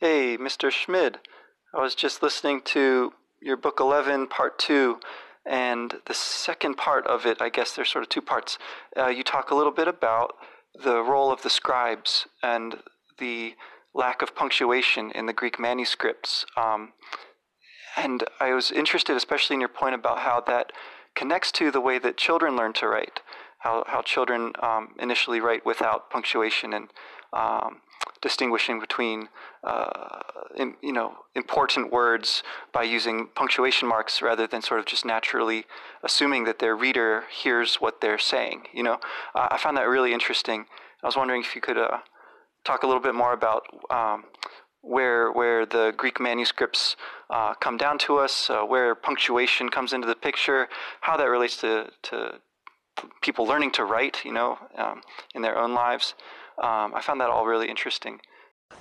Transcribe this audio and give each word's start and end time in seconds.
Hey, 0.00 0.38
Mr. 0.38 0.70
Schmid. 0.70 1.18
I 1.74 1.80
was 1.80 1.96
just 1.96 2.22
listening 2.22 2.60
to 2.66 3.14
your 3.42 3.56
book 3.56 3.78
11, 3.80 4.28
part 4.28 4.56
2, 4.60 5.00
and 5.44 5.92
the 6.06 6.14
second 6.14 6.76
part 6.76 7.04
of 7.08 7.26
it, 7.26 7.42
I 7.42 7.48
guess 7.48 7.74
there's 7.74 7.88
sort 7.90 8.04
of 8.04 8.08
two 8.08 8.22
parts. 8.22 8.58
Uh, 8.96 9.08
you 9.08 9.24
talk 9.24 9.50
a 9.50 9.56
little 9.56 9.72
bit 9.72 9.88
about 9.88 10.34
the 10.84 11.02
role 11.02 11.32
of 11.32 11.42
the 11.42 11.50
scribes 11.50 12.28
and 12.44 12.76
the 13.18 13.54
lack 13.92 14.22
of 14.22 14.36
punctuation 14.36 15.10
in 15.16 15.26
the 15.26 15.32
Greek 15.32 15.58
manuscripts. 15.58 16.46
Um, 16.56 16.92
and 17.96 18.22
I 18.38 18.54
was 18.54 18.70
interested, 18.70 19.16
especially 19.16 19.54
in 19.54 19.60
your 19.60 19.68
point 19.68 19.96
about 19.96 20.20
how 20.20 20.40
that 20.42 20.72
connects 21.16 21.50
to 21.52 21.72
the 21.72 21.80
way 21.80 21.98
that 21.98 22.16
children 22.16 22.54
learn 22.54 22.72
to 22.74 22.86
write, 22.86 23.18
how, 23.62 23.82
how 23.88 24.02
children 24.02 24.52
um, 24.62 24.94
initially 25.00 25.40
write 25.40 25.66
without 25.66 26.08
punctuation 26.08 26.72
and 26.72 26.88
um, 27.32 27.80
distinguishing 28.20 28.80
between 28.80 29.28
uh, 29.64 30.20
in, 30.56 30.74
you 30.82 30.92
know 30.92 31.14
important 31.34 31.92
words 31.92 32.42
by 32.72 32.82
using 32.82 33.28
punctuation 33.34 33.88
marks 33.88 34.22
rather 34.22 34.46
than 34.46 34.62
sort 34.62 34.80
of 34.80 34.86
just 34.86 35.04
naturally 35.04 35.64
assuming 36.02 36.44
that 36.44 36.58
their 36.58 36.76
reader 36.76 37.24
hears 37.30 37.76
what 37.76 38.00
they're 38.00 38.18
saying. 38.18 38.62
You 38.72 38.82
know, 38.82 38.98
uh, 39.34 39.48
I 39.50 39.58
found 39.58 39.76
that 39.76 39.88
really 39.88 40.12
interesting. 40.12 40.66
I 41.02 41.06
was 41.06 41.16
wondering 41.16 41.42
if 41.42 41.54
you 41.54 41.60
could 41.60 41.78
uh, 41.78 41.98
talk 42.64 42.82
a 42.82 42.86
little 42.86 43.02
bit 43.02 43.14
more 43.14 43.32
about 43.32 43.62
um, 43.90 44.24
where 44.80 45.32
where 45.32 45.66
the 45.66 45.92
Greek 45.96 46.20
manuscripts 46.20 46.96
uh, 47.30 47.54
come 47.54 47.76
down 47.76 47.98
to 47.98 48.18
us, 48.18 48.50
uh, 48.50 48.62
where 48.62 48.94
punctuation 48.94 49.68
comes 49.68 49.92
into 49.92 50.06
the 50.06 50.14
picture, 50.14 50.68
how 51.00 51.16
that 51.16 51.26
relates 51.26 51.56
to 51.58 51.90
to 52.02 52.40
people 53.22 53.46
learning 53.46 53.72
to 53.72 53.84
write, 53.84 54.24
you 54.24 54.32
know, 54.32 54.58
um, 54.76 55.02
in 55.34 55.42
their 55.42 55.58
own 55.58 55.74
lives. 55.74 56.14
Um, 56.62 56.94
I 56.94 57.00
found 57.00 57.20
that 57.20 57.30
all 57.30 57.46
really 57.46 57.68
interesting. 57.68 58.20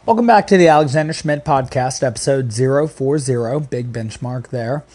Welcome 0.05 0.27
back 0.27 0.47
to 0.47 0.57
the 0.57 0.67
Alexander 0.67 1.13
Schmidt 1.13 1.43
podcast, 1.45 2.01
episode 2.03 2.53
040, 2.53 3.67
big 3.69 3.91
benchmark 3.91 4.49
there. 4.49 4.85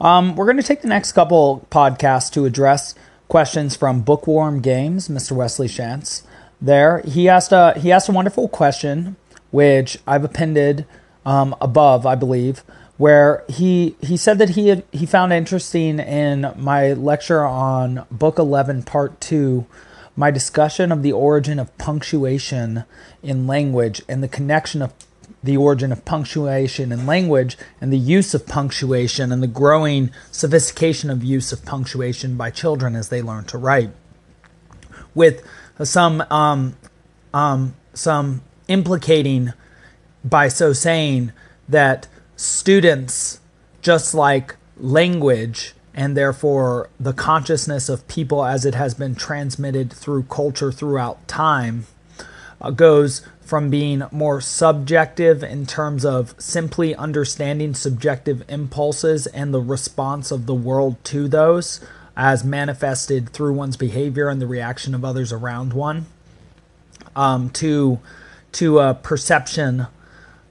Um, 0.00 0.34
we're 0.34 0.46
going 0.46 0.56
to 0.56 0.62
take 0.62 0.82
the 0.82 0.88
next 0.88 1.12
couple 1.12 1.66
podcasts 1.70 2.30
to 2.32 2.44
address 2.44 2.94
questions 3.28 3.76
from 3.76 4.02
Bookworm 4.02 4.60
Games, 4.60 5.08
Mr. 5.08 5.32
Wesley 5.32 5.68
Shantz. 5.68 6.22
There, 6.60 7.00
he 7.00 7.28
asked 7.28 7.52
a 7.52 7.74
he 7.78 7.90
asked 7.90 8.08
a 8.08 8.12
wonderful 8.12 8.48
question, 8.48 9.16
which 9.50 9.98
I've 10.06 10.24
appended 10.24 10.86
um, 11.26 11.54
above, 11.60 12.06
I 12.06 12.14
believe, 12.14 12.62
where 12.98 13.44
he 13.48 13.96
he 14.00 14.16
said 14.16 14.38
that 14.38 14.50
he 14.50 14.68
had, 14.68 14.84
he 14.92 15.06
found 15.06 15.32
interesting 15.32 15.98
in 15.98 16.52
my 16.56 16.92
lecture 16.92 17.44
on 17.44 18.06
Book 18.10 18.38
Eleven, 18.38 18.82
Part 18.82 19.20
Two 19.20 19.66
my 20.16 20.30
discussion 20.30 20.92
of 20.92 21.02
the 21.02 21.12
origin 21.12 21.58
of 21.58 21.76
punctuation 21.78 22.84
in 23.22 23.46
language 23.46 24.02
and 24.08 24.22
the 24.22 24.28
connection 24.28 24.82
of 24.82 24.92
the 25.42 25.56
origin 25.56 25.90
of 25.90 26.04
punctuation 26.04 26.92
in 26.92 27.06
language 27.06 27.56
and 27.80 27.92
the 27.92 27.98
use 27.98 28.32
of 28.34 28.46
punctuation 28.46 29.32
and 29.32 29.42
the 29.42 29.48
growing 29.48 30.10
sophistication 30.30 31.10
of 31.10 31.24
use 31.24 31.52
of 31.52 31.64
punctuation 31.64 32.36
by 32.36 32.50
children 32.50 32.94
as 32.94 33.08
they 33.08 33.20
learn 33.20 33.44
to 33.44 33.58
write. 33.58 33.90
With 35.14 35.42
some 35.82 36.20
um, 36.30 36.76
um, 37.34 37.74
some 37.92 38.42
implicating 38.68 39.52
by 40.24 40.48
so 40.48 40.72
saying 40.72 41.32
that 41.68 42.06
students, 42.36 43.40
just 43.80 44.14
like 44.14 44.56
language, 44.76 45.74
and 45.94 46.16
therefore 46.16 46.88
the 46.98 47.12
consciousness 47.12 47.88
of 47.88 48.06
people 48.08 48.44
as 48.44 48.64
it 48.64 48.74
has 48.74 48.94
been 48.94 49.14
transmitted 49.14 49.92
through 49.92 50.22
culture 50.24 50.72
throughout 50.72 51.26
time 51.28 51.86
uh, 52.60 52.70
goes 52.70 53.22
from 53.40 53.68
being 53.68 54.02
more 54.10 54.40
subjective 54.40 55.42
in 55.42 55.66
terms 55.66 56.04
of 56.04 56.34
simply 56.38 56.94
understanding 56.94 57.74
subjective 57.74 58.42
impulses 58.48 59.26
and 59.28 59.52
the 59.52 59.60
response 59.60 60.30
of 60.30 60.46
the 60.46 60.54
world 60.54 60.96
to 61.04 61.28
those 61.28 61.84
as 62.16 62.44
manifested 62.44 63.28
through 63.30 63.52
one's 63.52 63.76
behavior 63.76 64.28
and 64.28 64.40
the 64.40 64.46
reaction 64.46 64.94
of 64.94 65.04
others 65.04 65.32
around 65.32 65.72
one 65.72 66.06
um, 67.16 67.50
to 67.50 67.98
to 68.52 68.78
a 68.78 68.94
perception 68.94 69.86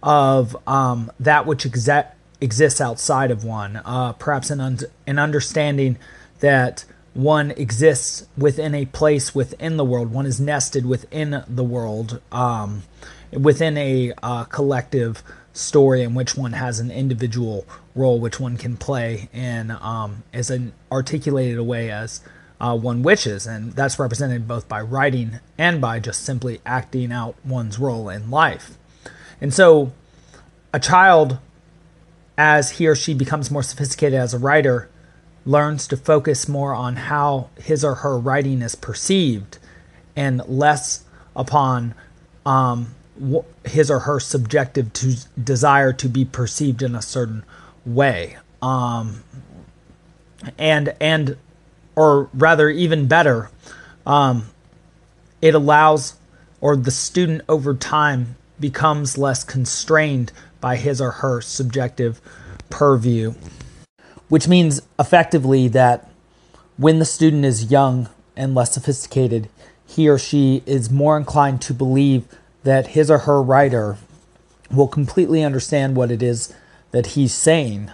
of 0.03 0.55
um, 0.67 1.11
that 1.19 1.45
which 1.45 1.65
exists 1.65 2.81
outside 2.81 3.31
of 3.31 3.43
one. 3.43 3.81
Uh, 3.85 4.13
perhaps 4.13 4.49
an, 4.49 4.59
un- 4.59 4.79
an 5.07 5.19
understanding 5.19 5.97
that 6.39 6.85
one 7.13 7.51
exists 7.51 8.25
within 8.37 8.73
a 8.73 8.85
place 8.85 9.35
within 9.35 9.77
the 9.77 9.85
world. 9.85 10.11
One 10.11 10.25
is 10.25 10.39
nested 10.39 10.85
within 10.85 11.43
the 11.47 11.63
world, 11.63 12.21
um, 12.31 12.83
within 13.31 13.77
a 13.77 14.13
uh, 14.23 14.45
collective 14.45 15.23
story 15.53 16.01
in 16.01 16.15
which 16.15 16.35
one 16.37 16.53
has 16.53 16.79
an 16.79 16.89
individual 16.89 17.65
role 17.93 18.19
which 18.19 18.39
one 18.39 18.55
can 18.57 18.77
play 18.77 19.27
in 19.33 19.71
um, 19.71 20.23
as 20.33 20.49
an 20.49 20.71
articulated 20.89 21.57
away 21.57 21.91
as 21.91 22.21
uh, 22.61 22.77
one 22.77 23.01
wishes, 23.01 23.47
and 23.47 23.73
that's 23.73 23.97
represented 23.97 24.47
both 24.47 24.69
by 24.69 24.79
writing 24.79 25.39
and 25.57 25.81
by 25.81 25.99
just 25.99 26.23
simply 26.23 26.61
acting 26.65 27.11
out 27.11 27.35
one's 27.43 27.79
role 27.79 28.07
in 28.07 28.29
life. 28.29 28.77
And 29.41 29.53
so, 29.53 29.91
a 30.71 30.79
child 30.79 31.39
as 32.37 32.71
he 32.71 32.87
or 32.87 32.95
she 32.95 33.13
becomes 33.13 33.51
more 33.51 33.63
sophisticated 33.63 34.17
as 34.17 34.33
a 34.33 34.39
writer, 34.39 34.89
learns 35.45 35.87
to 35.87 35.97
focus 35.97 36.47
more 36.47 36.73
on 36.73 36.95
how 36.95 37.49
his 37.59 37.83
or 37.83 37.95
her 37.95 38.17
writing 38.17 38.61
is 38.61 38.75
perceived 38.75 39.57
and 40.15 40.41
less 40.47 41.03
upon 41.35 41.93
um, 42.45 42.93
his 43.65 43.89
or 43.89 43.99
her 43.99 44.19
subjective 44.19 44.93
to 44.93 45.15
desire 45.41 45.93
to 45.93 46.07
be 46.07 46.25
perceived 46.25 46.81
in 46.81 46.95
a 46.95 47.01
certain 47.01 47.43
way. 47.85 48.37
Um, 48.61 49.23
and 50.57 50.95
and 50.99 51.37
or 51.95 52.29
rather 52.33 52.69
even 52.69 53.07
better, 53.07 53.49
um, 54.05 54.45
it 55.41 55.53
allows 55.53 56.15
or 56.59 56.75
the 56.75 56.91
student 56.91 57.41
over 57.49 57.73
time 57.73 58.35
becomes 58.61 59.17
less 59.17 59.43
constrained 59.43 60.31
by 60.61 60.75
his 60.75 61.01
or 61.01 61.11
her 61.11 61.41
subjective 61.41 62.21
purview, 62.69 63.33
which 64.29 64.47
means 64.47 64.81
effectively 64.97 65.67
that 65.67 66.09
when 66.77 66.99
the 66.99 67.05
student 67.05 67.43
is 67.43 67.71
young 67.71 68.07
and 68.35 68.55
less 68.55 68.73
sophisticated, 68.73 69.49
he 69.85 70.07
or 70.07 70.17
she 70.17 70.63
is 70.65 70.89
more 70.89 71.17
inclined 71.17 71.61
to 71.63 71.73
believe 71.73 72.25
that 72.63 72.87
his 72.87 73.11
or 73.11 73.19
her 73.19 73.41
writer 73.41 73.97
will 74.71 74.87
completely 74.87 75.43
understand 75.43 75.95
what 75.95 76.11
it 76.11 76.23
is 76.23 76.53
that 76.91 77.07
he's 77.07 77.33
saying 77.33 77.91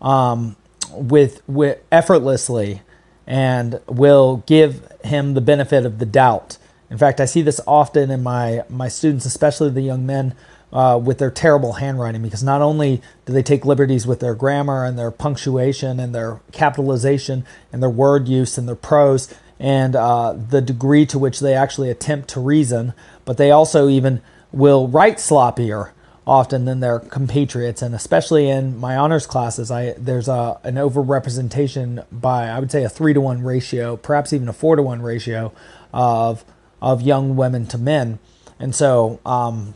um, 0.00 0.56
with, 0.92 1.42
with 1.48 1.78
effortlessly 1.90 2.82
and 3.26 3.80
will 3.86 4.42
give 4.46 4.86
him 5.04 5.34
the 5.34 5.40
benefit 5.40 5.84
of 5.86 5.98
the 5.98 6.06
doubt. 6.06 6.58
In 6.90 6.98
fact, 6.98 7.20
I 7.20 7.24
see 7.24 7.42
this 7.42 7.60
often 7.66 8.10
in 8.10 8.22
my, 8.22 8.64
my 8.68 8.88
students, 8.88 9.24
especially 9.24 9.70
the 9.70 9.80
young 9.80 10.04
men 10.04 10.34
uh, 10.72 11.00
with 11.02 11.18
their 11.18 11.30
terrible 11.30 11.74
handwriting 11.74 12.22
because 12.22 12.42
not 12.42 12.62
only 12.62 13.00
do 13.26 13.32
they 13.32 13.42
take 13.42 13.64
liberties 13.64 14.06
with 14.06 14.20
their 14.20 14.34
grammar 14.34 14.84
and 14.84 14.98
their 14.98 15.10
punctuation 15.10 15.98
and 15.98 16.14
their 16.14 16.40
capitalization 16.52 17.44
and 17.72 17.82
their 17.82 17.90
word 17.90 18.28
use 18.28 18.58
and 18.58 18.68
their 18.68 18.76
prose 18.76 19.32
and 19.58 19.94
uh, 19.94 20.32
the 20.32 20.60
degree 20.60 21.04
to 21.06 21.18
which 21.18 21.40
they 21.40 21.54
actually 21.54 21.90
attempt 21.90 22.28
to 22.30 22.40
reason, 22.40 22.94
but 23.24 23.36
they 23.36 23.50
also 23.50 23.88
even 23.88 24.22
will 24.52 24.88
write 24.88 25.16
sloppier 25.16 25.90
often 26.26 26.64
than 26.64 26.80
their 26.80 26.98
compatriots, 26.98 27.82
and 27.82 27.94
especially 27.94 28.48
in 28.48 28.78
my 28.78 28.96
honors 28.96 29.26
classes, 29.26 29.70
I 29.70 29.94
there's 29.98 30.28
a 30.28 30.60
an 30.62 30.76
overrepresentation 30.76 32.04
by 32.12 32.48
I 32.48 32.60
would 32.60 32.70
say 32.70 32.84
a 32.84 32.88
three 32.88 33.12
to 33.14 33.20
one 33.20 33.42
ratio, 33.42 33.96
perhaps 33.96 34.32
even 34.32 34.48
a 34.48 34.52
four 34.52 34.76
to 34.76 34.82
one 34.82 35.02
ratio 35.02 35.52
of 35.92 36.44
of 36.80 37.02
young 37.02 37.36
women 37.36 37.66
to 37.66 37.78
men, 37.78 38.18
and 38.58 38.74
so 38.74 39.20
um, 39.24 39.74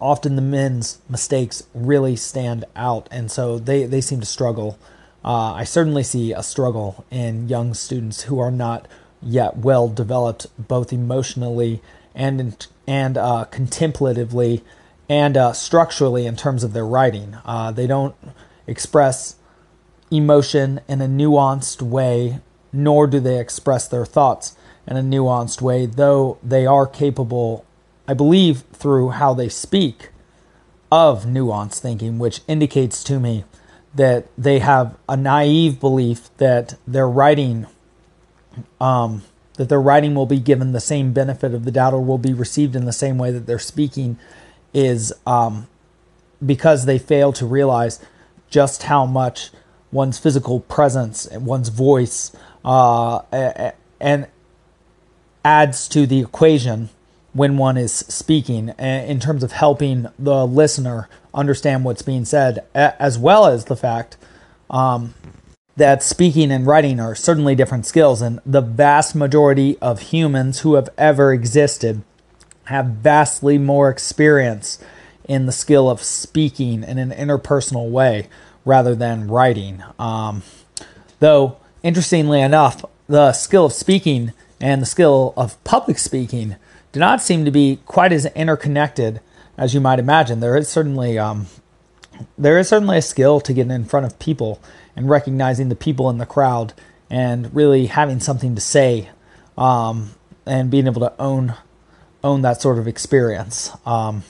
often 0.00 0.36
the 0.36 0.42
men's 0.42 0.98
mistakes 1.08 1.64
really 1.74 2.16
stand 2.16 2.64
out, 2.76 3.08
and 3.10 3.30
so 3.30 3.58
they, 3.58 3.84
they 3.84 4.00
seem 4.00 4.20
to 4.20 4.26
struggle. 4.26 4.78
Uh, 5.24 5.52
I 5.54 5.64
certainly 5.64 6.02
see 6.02 6.32
a 6.32 6.42
struggle 6.42 7.04
in 7.10 7.48
young 7.48 7.74
students 7.74 8.22
who 8.24 8.38
are 8.38 8.50
not 8.50 8.86
yet 9.22 9.56
well 9.56 9.88
developed, 9.88 10.46
both 10.58 10.92
emotionally 10.92 11.80
and 12.14 12.66
and 12.86 13.16
uh, 13.16 13.44
contemplatively 13.46 14.62
and 15.08 15.36
uh, 15.36 15.52
structurally 15.52 16.26
in 16.26 16.36
terms 16.36 16.62
of 16.62 16.72
their 16.72 16.86
writing. 16.86 17.36
Uh, 17.44 17.70
they 17.70 17.86
don't 17.86 18.14
express 18.66 19.36
emotion 20.10 20.80
in 20.86 21.00
a 21.00 21.06
nuanced 21.06 21.82
way, 21.82 22.40
nor 22.72 23.06
do 23.06 23.20
they 23.20 23.40
express 23.40 23.88
their 23.88 24.04
thoughts 24.04 24.56
in 24.86 24.96
a 24.96 25.02
nuanced 25.02 25.60
way, 25.60 25.86
though 25.86 26.38
they 26.42 26.66
are 26.66 26.86
capable 26.86 27.64
I 28.06 28.14
believe 28.14 28.64
through 28.72 29.10
how 29.10 29.34
they 29.34 29.48
speak 29.48 30.10
of 30.92 31.24
nuanced 31.24 31.80
thinking, 31.80 32.18
which 32.18 32.42
indicates 32.46 33.02
to 33.04 33.18
me 33.18 33.44
that 33.94 34.26
they 34.36 34.58
have 34.58 34.96
a 35.08 35.16
naive 35.16 35.80
belief 35.80 36.28
that 36.36 36.76
their 36.86 37.08
writing, 37.08 37.66
um, 38.80 39.22
that 39.54 39.68
their 39.68 39.80
writing 39.80 40.14
will 40.14 40.26
be 40.26 40.38
given 40.38 40.72
the 40.72 40.80
same 40.80 41.12
benefit 41.12 41.54
of 41.54 41.64
the 41.64 41.70
doubt 41.70 41.94
or 41.94 42.04
will 42.04 42.18
be 42.18 42.34
received 42.34 42.76
in 42.76 42.84
the 42.84 42.92
same 42.92 43.16
way 43.16 43.30
that 43.30 43.46
their 43.46 43.58
speaking 43.58 44.18
is 44.74 45.12
um, 45.26 45.66
because 46.44 46.84
they 46.84 46.98
fail 46.98 47.32
to 47.32 47.46
realize 47.46 48.04
just 48.50 48.84
how 48.84 49.06
much 49.06 49.50
one's 49.90 50.18
physical 50.18 50.60
presence 50.60 51.24
and 51.24 51.46
one's 51.46 51.68
voice 51.68 52.34
uh, 52.64 53.20
and 54.00 54.26
adds 55.44 55.88
to 55.88 56.06
the 56.06 56.20
equation 56.20 56.88
when 57.32 57.56
one 57.56 57.76
is 57.76 57.92
speaking 57.92 58.68
in 58.78 59.20
terms 59.20 59.42
of 59.42 59.52
helping 59.52 60.06
the 60.18 60.46
listener 60.46 61.08
understand 61.34 61.84
what's 61.84 62.02
being 62.02 62.24
said, 62.24 62.64
as 62.74 63.18
well 63.18 63.46
as 63.46 63.64
the 63.64 63.76
fact 63.76 64.16
um, 64.70 65.14
that 65.76 66.02
speaking 66.02 66.52
and 66.52 66.66
writing 66.66 67.00
are 67.00 67.14
certainly 67.14 67.54
different 67.54 67.84
skills, 67.86 68.22
and 68.22 68.38
the 68.46 68.60
vast 68.60 69.14
majority 69.14 69.76
of 69.78 70.00
humans 70.00 70.60
who 70.60 70.74
have 70.74 70.88
ever 70.96 71.32
existed 71.32 72.02
have 72.66 72.86
vastly 72.86 73.58
more 73.58 73.90
experience 73.90 74.78
in 75.24 75.46
the 75.46 75.52
skill 75.52 75.90
of 75.90 76.02
speaking 76.02 76.84
in 76.84 76.98
an 76.98 77.10
interpersonal 77.10 77.90
way 77.90 78.28
rather 78.64 78.94
than 78.94 79.28
writing. 79.28 79.82
Um, 79.98 80.42
though, 81.18 81.56
interestingly 81.82 82.40
enough, 82.40 82.84
the 83.08 83.32
skill 83.32 83.66
of 83.66 83.72
speaking 83.72 84.32
and 84.64 84.80
the 84.80 84.86
skill 84.86 85.34
of 85.36 85.62
public 85.62 85.98
speaking 85.98 86.56
do 86.90 86.98
not 86.98 87.20
seem 87.20 87.44
to 87.44 87.50
be 87.50 87.80
quite 87.84 88.12
as 88.12 88.24
interconnected 88.24 89.20
as 89.58 89.74
you 89.74 89.80
might 89.80 89.98
imagine. 89.98 90.40
There 90.40 90.56
is 90.56 90.70
certainly 90.70 91.18
um, 91.18 91.48
there 92.38 92.58
is 92.58 92.68
certainly 92.68 92.96
a 92.96 93.02
skill 93.02 93.40
to 93.40 93.52
getting 93.52 93.70
in 93.70 93.84
front 93.84 94.06
of 94.06 94.18
people 94.18 94.62
and 94.96 95.10
recognizing 95.10 95.68
the 95.68 95.76
people 95.76 96.08
in 96.08 96.16
the 96.16 96.24
crowd 96.24 96.72
and 97.10 97.54
really 97.54 97.86
having 97.86 98.20
something 98.20 98.54
to 98.54 98.60
say 98.62 99.10
um, 99.58 100.12
and 100.46 100.70
being 100.70 100.86
able 100.86 101.00
to 101.00 101.12
own 101.18 101.54
own 102.22 102.40
that 102.40 102.62
sort 102.62 102.78
of 102.78 102.88
experience. 102.88 103.70
Um, 103.84 104.24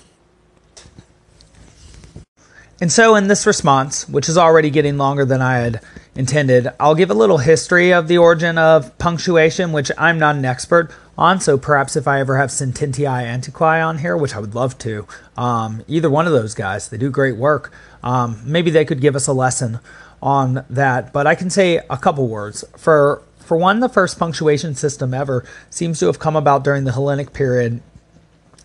and 2.80 2.90
so, 2.90 3.14
in 3.14 3.28
this 3.28 3.46
response, 3.46 4.08
which 4.08 4.28
is 4.28 4.36
already 4.36 4.70
getting 4.70 4.98
longer 4.98 5.24
than 5.24 5.40
I 5.40 5.58
had 5.58 5.80
intended, 6.16 6.68
I'll 6.78 6.94
give 6.94 7.10
a 7.10 7.14
little 7.14 7.38
history 7.38 7.92
of 7.92 8.08
the 8.08 8.18
origin 8.18 8.58
of 8.58 8.96
punctuation, 8.98 9.72
which 9.72 9.90
I'm 9.98 10.18
not 10.18 10.36
an 10.36 10.44
expert 10.44 10.92
on. 11.18 11.40
So, 11.40 11.58
perhaps 11.58 11.96
if 11.96 12.06
I 12.06 12.20
ever 12.20 12.38
have 12.38 12.50
Sententiae 12.50 13.26
Antiquae 13.26 13.86
on 13.86 13.98
here, 13.98 14.16
which 14.16 14.34
I 14.34 14.40
would 14.40 14.54
love 14.54 14.78
to, 14.78 15.06
um, 15.36 15.82
either 15.88 16.10
one 16.10 16.26
of 16.26 16.32
those 16.32 16.54
guys, 16.54 16.88
they 16.88 16.96
do 16.96 17.10
great 17.10 17.36
work. 17.36 17.72
Um, 18.02 18.40
maybe 18.44 18.70
they 18.70 18.84
could 18.84 19.00
give 19.00 19.16
us 19.16 19.26
a 19.26 19.32
lesson 19.32 19.80
on 20.22 20.64
that. 20.70 21.12
But 21.12 21.26
I 21.26 21.34
can 21.34 21.50
say 21.50 21.80
a 21.90 21.96
couple 21.96 22.28
words. 22.28 22.64
For 22.76 23.22
for 23.38 23.58
one, 23.58 23.80
the 23.80 23.90
first 23.90 24.18
punctuation 24.18 24.74
system 24.74 25.12
ever 25.12 25.44
seems 25.68 26.00
to 26.00 26.06
have 26.06 26.18
come 26.18 26.34
about 26.34 26.64
during 26.64 26.84
the 26.84 26.92
Hellenic 26.92 27.34
period 27.34 27.82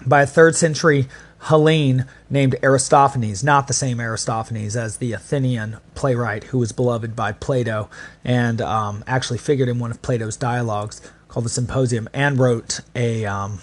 by 0.05 0.21
a 0.21 0.25
third 0.25 0.55
century 0.55 1.07
Hellene 1.43 2.07
named 2.29 2.55
Aristophanes, 2.61 3.43
not 3.43 3.67
the 3.67 3.73
same 3.73 3.99
Aristophanes 3.99 4.75
as 4.75 4.97
the 4.97 5.13
Athenian 5.13 5.77
playwright 5.95 6.45
who 6.45 6.57
was 6.57 6.71
beloved 6.71 7.15
by 7.15 7.31
Plato 7.31 7.89
and 8.23 8.61
um, 8.61 9.03
actually 9.07 9.37
figured 9.37 9.69
in 9.69 9.79
one 9.79 9.91
of 9.91 10.01
Plato's 10.01 10.37
dialogues 10.37 11.01
called 11.27 11.45
the 11.45 11.49
Symposium 11.49 12.09
and 12.13 12.39
wrote 12.39 12.81
a. 12.95 13.25
Um, 13.25 13.59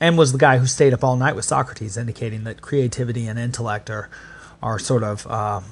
and 0.00 0.18
was 0.18 0.32
the 0.32 0.38
guy 0.38 0.58
who 0.58 0.66
stayed 0.66 0.92
up 0.92 1.04
all 1.04 1.16
night 1.16 1.36
with 1.36 1.44
Socrates, 1.44 1.96
indicating 1.96 2.42
that 2.42 2.60
creativity 2.60 3.28
and 3.28 3.38
intellect 3.38 3.88
are, 3.88 4.10
are 4.60 4.76
sort 4.76 5.04
of 5.04 5.24
um, 5.30 5.64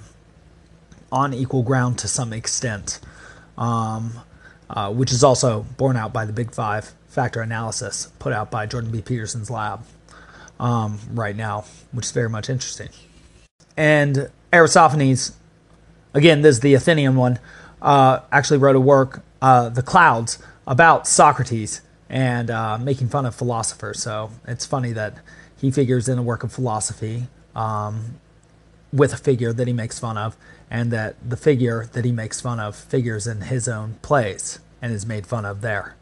on 1.11 1.35
equal 1.35 1.65
ground 1.65 1.99
to 1.99 2.07
some 2.07 2.33
extent, 2.33 3.01
um, 3.59 4.21
uh, 4.69 4.93
which 4.93 5.11
is 5.11 5.25
also 5.25 5.67
borne 5.77 5.97
out 5.97 6.13
by 6.13 6.25
the 6.25 6.33
Big 6.33 6.53
Five 6.53 6.95
factor 7.11 7.41
analysis 7.41 8.13
put 8.21 8.33
out 8.33 8.53
by 8.53 8.67
Jordan 8.67 8.93
B. 8.93 9.03
Peterson's 9.03 9.51
lab 9.51 9.81
um, 10.61 11.01
right 11.13 11.35
now, 11.35 11.65
which 11.91 12.07
is 12.07 12.13
very 12.13 12.29
much 12.29 12.49
interesting. 12.49 12.91
And 13.77 14.31
Aristophanes, 14.53 15.33
again, 16.15 16.43
this 16.43 16.57
is 16.57 16.61
the 16.61 16.75
Athenian 16.75 17.17
one, 17.17 17.41
uh, 17.83 18.21
actually 18.31 18.59
wrote 18.59 18.77
a 18.77 18.81
work, 18.81 19.25
uh, 19.41 19.71
The 19.71 19.83
Clouds, 19.83 20.39
about 20.67 21.09
Socrates 21.09 21.81
and 22.09 22.51
uh, 22.51 22.77
making 22.79 23.09
fun 23.09 23.25
of 23.25 23.35
philosophers. 23.35 24.03
So 24.03 24.31
it's 24.47 24.67
funny 24.67 24.93
that 24.93 25.15
he 25.57 25.71
figures 25.71 26.09
in 26.09 26.19
a 26.19 26.23
work 26.23 26.45
of 26.45 26.53
philosophy 26.53 27.27
um, 27.57 28.21
with 28.93 29.13
a 29.15 29.17
figure 29.17 29.53
that 29.53 29.67
he 29.67 29.73
makes 29.73 29.99
fun 29.99 30.19
of, 30.19 30.37
and 30.71 30.91
that 30.91 31.17
the 31.29 31.37
figure 31.37 31.87
that 31.93 32.05
he 32.05 32.13
makes 32.13 32.41
fun 32.41 32.61
of 32.61 32.77
figures 32.77 33.27
in 33.27 33.43
his 33.43 33.69
own 33.69 33.97
plays 34.03 34.61
and 34.83 34.93
is 34.93 35.07
made 35.07 35.27
fun 35.27 35.45
of 35.45 35.61
there. 35.61 35.97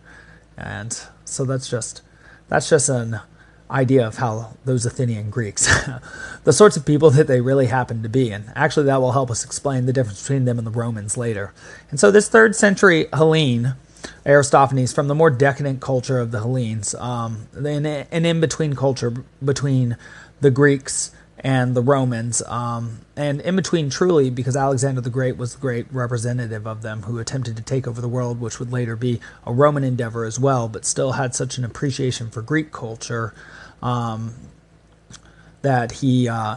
And 0.56 0.98
so 1.24 1.44
that's 1.44 1.68
just 1.68 2.02
that's 2.48 2.68
just 2.68 2.88
an 2.88 3.20
idea 3.70 4.06
of 4.06 4.16
how 4.16 4.54
those 4.64 4.86
Athenian 4.86 5.30
Greeks, 5.30 5.68
the 6.44 6.52
sorts 6.52 6.76
of 6.76 6.86
people 6.86 7.10
that 7.10 7.26
they 7.26 7.40
really 7.40 7.66
happen 7.66 8.02
to 8.02 8.08
be. 8.08 8.30
And 8.30 8.52
actually, 8.54 8.86
that 8.86 9.00
will 9.00 9.12
help 9.12 9.30
us 9.30 9.44
explain 9.44 9.86
the 9.86 9.92
difference 9.92 10.22
between 10.22 10.44
them 10.44 10.58
and 10.58 10.66
the 10.66 10.72
Romans 10.72 11.16
later. 11.16 11.52
And 11.90 12.00
so, 12.00 12.10
this 12.10 12.28
third 12.28 12.56
century 12.56 13.06
Hellene, 13.12 13.76
Aristophanes, 14.24 14.92
from 14.92 15.08
the 15.08 15.14
more 15.14 15.30
decadent 15.30 15.80
culture 15.80 16.18
of 16.18 16.30
the 16.30 16.38
Hellenes, 16.38 16.94
um, 16.94 17.48
an, 17.54 17.86
an 17.86 18.26
in 18.26 18.40
between 18.40 18.74
culture 18.74 19.10
between 19.42 19.96
the 20.40 20.50
Greeks 20.50 21.12
and 21.40 21.76
the 21.76 21.82
Romans, 21.82 22.42
um, 22.42 23.00
and 23.16 23.40
in 23.42 23.54
between, 23.54 23.90
truly, 23.90 24.28
because 24.28 24.56
Alexander 24.56 25.00
the 25.00 25.10
Great 25.10 25.36
was 25.36 25.54
the 25.54 25.60
great 25.60 25.86
representative 25.92 26.66
of 26.66 26.82
them 26.82 27.02
who 27.02 27.18
attempted 27.18 27.56
to 27.56 27.62
take 27.62 27.86
over 27.86 28.00
the 28.00 28.08
world, 28.08 28.40
which 28.40 28.58
would 28.58 28.72
later 28.72 28.96
be 28.96 29.20
a 29.46 29.52
Roman 29.52 29.84
endeavor 29.84 30.24
as 30.24 30.40
well, 30.40 30.68
but 30.68 30.84
still 30.84 31.12
had 31.12 31.34
such 31.34 31.56
an 31.56 31.64
appreciation 31.64 32.28
for 32.28 32.42
Greek 32.42 32.72
culture 32.72 33.34
um, 33.82 34.34
that 35.62 35.92
he, 35.92 36.28
uh, 36.28 36.56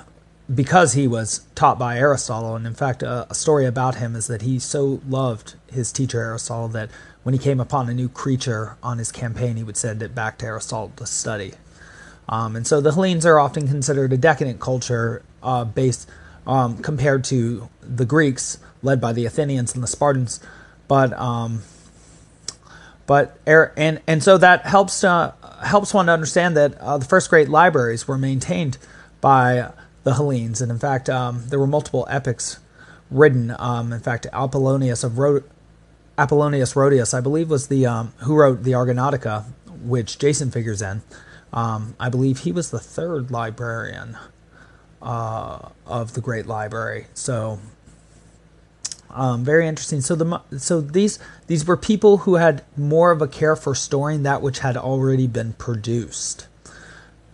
because 0.53 0.93
he 0.93 1.07
was 1.07 1.45
taught 1.55 1.79
by 1.79 1.97
Aristotle, 1.97 2.55
and 2.55 2.67
in 2.67 2.73
fact, 2.73 3.03
a, 3.03 3.27
a 3.29 3.35
story 3.35 3.65
about 3.65 3.95
him 3.95 4.15
is 4.15 4.27
that 4.27 4.41
he 4.41 4.59
so 4.59 5.01
loved 5.07 5.55
his 5.71 5.91
teacher 5.91 6.19
Aristotle 6.19 6.67
that 6.69 6.89
when 7.23 7.33
he 7.33 7.39
came 7.39 7.59
upon 7.59 7.89
a 7.89 7.93
new 7.93 8.09
creature 8.09 8.77
on 8.81 8.97
his 8.97 9.11
campaign, 9.11 9.55
he 9.57 9.63
would 9.63 9.77
send 9.77 10.01
it 10.01 10.15
back 10.15 10.37
to 10.39 10.45
Aristotle 10.45 10.91
to 10.97 11.05
study. 11.05 11.53
Um, 12.27 12.55
and 12.55 12.65
so 12.65 12.81
the 12.81 12.93
Hellenes 12.93 13.25
are 13.25 13.39
often 13.39 13.67
considered 13.67 14.13
a 14.13 14.17
decadent 14.17 14.59
culture 14.59 15.21
uh, 15.43 15.65
based 15.65 16.09
um, 16.47 16.77
compared 16.77 17.23
to 17.25 17.69
the 17.81 18.05
Greeks, 18.05 18.57
led 18.81 18.99
by 18.99 19.13
the 19.13 19.25
Athenians 19.25 19.73
and 19.73 19.83
the 19.83 19.87
Spartans. 19.87 20.39
But 20.87 21.13
um, 21.13 21.61
but 23.05 23.37
and 23.45 24.01
and 24.07 24.23
so 24.23 24.37
that 24.37 24.65
helps 24.65 25.03
uh, 25.03 25.33
helps 25.63 25.93
one 25.93 26.07
to 26.07 26.11
understand 26.11 26.57
that 26.57 26.75
uh, 26.79 26.97
the 26.97 27.05
first 27.05 27.29
great 27.29 27.49
libraries 27.49 28.07
were 28.07 28.17
maintained 28.17 28.77
by 29.19 29.71
the 30.03 30.15
Hellenes, 30.15 30.61
and 30.61 30.71
in 30.71 30.79
fact, 30.79 31.09
um, 31.09 31.43
there 31.47 31.59
were 31.59 31.67
multiple 31.67 32.07
epics 32.09 32.59
written. 33.09 33.55
Um, 33.59 33.93
in 33.93 33.99
fact, 33.99 34.25
Apollonius 34.33 35.03
of 35.03 35.17
Rho- 35.17 35.43
Apollonius 36.17 36.75
Rhodius, 36.75 37.13
I 37.13 37.21
believe, 37.21 37.49
was 37.49 37.67
the 37.67 37.85
um, 37.85 38.13
who 38.19 38.35
wrote 38.35 38.63
the 38.63 38.71
Argonautica, 38.71 39.45
which 39.83 40.17
Jason 40.17 40.51
figures 40.51 40.81
in. 40.81 41.01
Um, 41.53 41.95
I 41.99 42.09
believe 42.09 42.39
he 42.39 42.51
was 42.51 42.71
the 42.71 42.79
third 42.79 43.29
librarian 43.29 44.17
uh, 45.01 45.69
of 45.85 46.13
the 46.13 46.21
Great 46.21 46.47
Library. 46.47 47.07
So 47.13 47.59
um, 49.13 49.43
very 49.43 49.67
interesting. 49.67 50.01
So 50.01 50.15
the 50.15 50.41
so 50.57 50.81
these 50.81 51.19
these 51.47 51.65
were 51.65 51.77
people 51.77 52.19
who 52.19 52.35
had 52.35 52.63
more 52.77 53.11
of 53.11 53.21
a 53.21 53.27
care 53.27 53.55
for 53.55 53.75
storing 53.75 54.23
that 54.23 54.41
which 54.41 54.59
had 54.59 54.77
already 54.77 55.27
been 55.27 55.53
produced, 55.53 56.47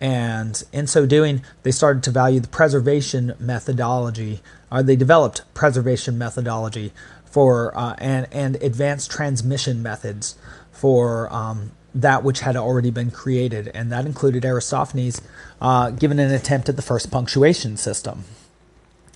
and 0.00 0.62
in 0.72 0.86
so 0.86 1.06
doing, 1.06 1.42
they 1.62 1.70
started 1.70 2.02
to 2.04 2.10
value 2.10 2.40
the 2.40 2.48
preservation 2.48 3.34
methodology, 3.38 4.40
or 4.70 4.82
they 4.82 4.96
developed 4.96 5.42
preservation 5.54 6.18
methodology 6.18 6.92
for 7.24 7.76
uh, 7.76 7.94
and 7.98 8.26
and 8.32 8.56
advanced 8.56 9.10
transmission 9.10 9.82
methods 9.82 10.36
for 10.72 11.32
um, 11.32 11.72
that 11.94 12.22
which 12.22 12.40
had 12.40 12.56
already 12.56 12.90
been 12.90 13.10
created, 13.10 13.70
and 13.74 13.90
that 13.90 14.06
included 14.06 14.44
Aristophanes 14.44 15.20
uh, 15.60 15.90
given 15.90 16.18
an 16.18 16.30
attempt 16.30 16.68
at 16.68 16.76
the 16.76 16.82
first 16.82 17.10
punctuation 17.10 17.76
system, 17.76 18.24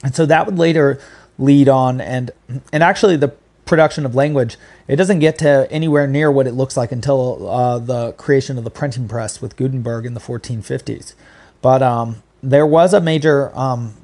and 0.02 0.14
so 0.14 0.26
that 0.26 0.46
would 0.46 0.58
later 0.58 0.98
lead 1.38 1.68
on 1.68 2.00
and 2.00 2.30
and 2.72 2.82
actually 2.82 3.16
the 3.16 3.28
production 3.64 4.04
of 4.04 4.14
language 4.14 4.56
it 4.88 4.96
doesn't 4.96 5.20
get 5.20 5.38
to 5.38 5.66
anywhere 5.70 6.06
near 6.06 6.30
what 6.30 6.46
it 6.46 6.52
looks 6.52 6.76
like 6.76 6.92
until 6.92 7.48
uh, 7.48 7.78
the 7.78 8.12
creation 8.12 8.58
of 8.58 8.64
the 8.64 8.70
printing 8.70 9.08
press 9.08 9.40
with 9.40 9.56
Gutenberg 9.56 10.04
in 10.04 10.14
the 10.14 10.20
1450s. 10.20 11.14
But 11.62 11.82
um, 11.82 12.22
there 12.42 12.66
was 12.66 12.92
a 12.92 13.00
major 13.00 13.56
um, 13.56 13.94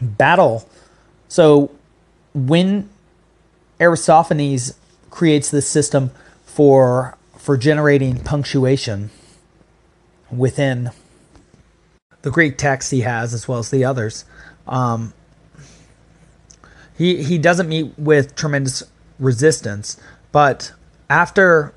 battle. 0.00 0.68
So 1.28 1.70
when 2.34 2.88
Aristophanes 3.78 4.78
creates 5.10 5.50
this 5.50 5.68
system 5.68 6.10
for 6.44 7.16
for 7.36 7.56
generating 7.56 8.18
punctuation 8.20 9.10
within 10.30 10.90
the 12.22 12.30
Greek 12.30 12.56
text 12.56 12.90
he 12.92 13.00
has, 13.00 13.34
as 13.34 13.48
well 13.48 13.58
as 13.58 13.70
the 13.70 13.84
others, 13.84 14.24
um, 14.66 15.12
he 16.96 17.22
he 17.22 17.38
doesn't 17.38 17.68
meet 17.68 17.98
with 17.98 18.34
tremendous 18.34 18.82
resistance, 19.18 19.96
but 20.30 20.72
after 21.08 21.74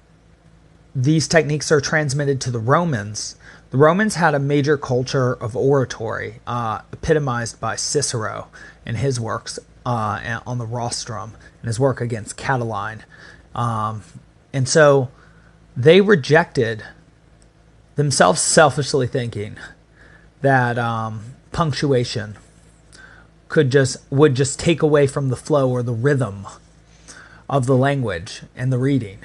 these 0.96 1.28
techniques 1.28 1.72
are 1.72 1.82
transmitted 1.82 2.40
to 2.42 2.52
the 2.52 2.60
Romans, 2.60 3.36
the 3.72 3.78
Romans 3.78 4.16
had 4.16 4.34
a 4.34 4.40
major 4.40 4.78
culture 4.78 5.34
of 5.34 5.56
oratory, 5.56 6.40
uh, 6.48 6.80
epitomized 6.94 7.60
by 7.60 7.76
Cicero 7.76 8.48
in 8.86 8.96
his 8.96 9.20
works 9.20 9.60
uh, 9.86 10.40
on 10.48 10.58
the 10.58 10.66
rostrum 10.66 11.34
and 11.62 11.68
his 11.68 11.80
work 11.80 12.00
against 12.00 12.38
Catiline. 12.38 13.02
Um, 13.54 14.04
and 14.54 14.68
so 14.70 15.10
they 15.76 16.00
rejected 16.00 16.84
themselves 17.96 18.42
selfishly 18.42 19.08
thinking 19.08 19.58
that 20.42 20.78
um, 20.78 21.36
punctuation 21.52 22.38
could 23.48 23.72
just 23.72 23.98
would 24.10 24.36
just 24.36 24.60
take 24.60 24.82
away 24.82 25.08
from 25.08 25.30
the 25.30 25.36
flow 25.36 25.70
or 25.70 25.84
the 25.84 25.94
rhythm 25.94 26.48
of 27.50 27.66
the 27.66 27.76
language 27.76 28.42
and 28.56 28.72
the 28.72 28.78
reading. 28.78 29.20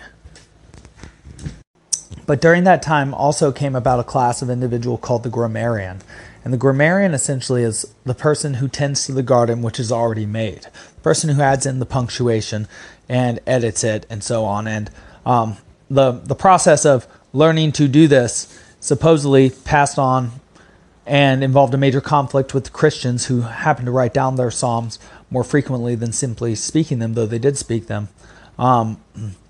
But 2.26 2.40
during 2.40 2.64
that 2.64 2.82
time 2.82 3.12
also 3.14 3.50
came 3.50 3.74
about 3.74 4.00
a 4.00 4.04
class 4.04 4.42
of 4.42 4.50
individual 4.50 4.98
called 4.98 5.22
the 5.22 5.30
grammarian. 5.30 6.00
And 6.44 6.52
the 6.52 6.58
grammarian 6.58 7.12
essentially 7.12 7.62
is 7.62 7.92
the 8.04 8.14
person 8.14 8.54
who 8.54 8.68
tends 8.68 9.04
to 9.06 9.12
the 9.12 9.22
garden 9.22 9.62
which 9.62 9.80
is 9.80 9.92
already 9.92 10.26
made, 10.26 10.62
the 10.94 11.00
person 11.02 11.30
who 11.30 11.42
adds 11.42 11.66
in 11.66 11.80
the 11.80 11.86
punctuation 11.86 12.68
and 13.08 13.40
edits 13.46 13.84
it 13.84 14.06
and 14.08 14.22
so 14.22 14.44
on. 14.44 14.66
And 14.66 14.90
um, 15.26 15.56
the 15.90 16.12
the 16.12 16.34
process 16.34 16.86
of 16.86 17.06
learning 17.32 17.72
to 17.72 17.88
do 17.88 18.08
this 18.08 18.58
supposedly 18.80 19.50
passed 19.50 19.98
on 19.98 20.39
and 21.06 21.42
involved 21.42 21.74
a 21.74 21.78
major 21.78 22.00
conflict 22.00 22.54
with 22.54 22.72
Christians 22.72 23.26
who 23.26 23.42
happened 23.42 23.86
to 23.86 23.92
write 23.92 24.14
down 24.14 24.36
their 24.36 24.50
psalms 24.50 24.98
more 25.30 25.44
frequently 25.44 25.94
than 25.94 26.12
simply 26.12 26.54
speaking 26.54 26.98
them, 26.98 27.14
though 27.14 27.26
they 27.26 27.38
did 27.38 27.56
speak 27.56 27.86
them. 27.86 28.08
Um, 28.58 29.00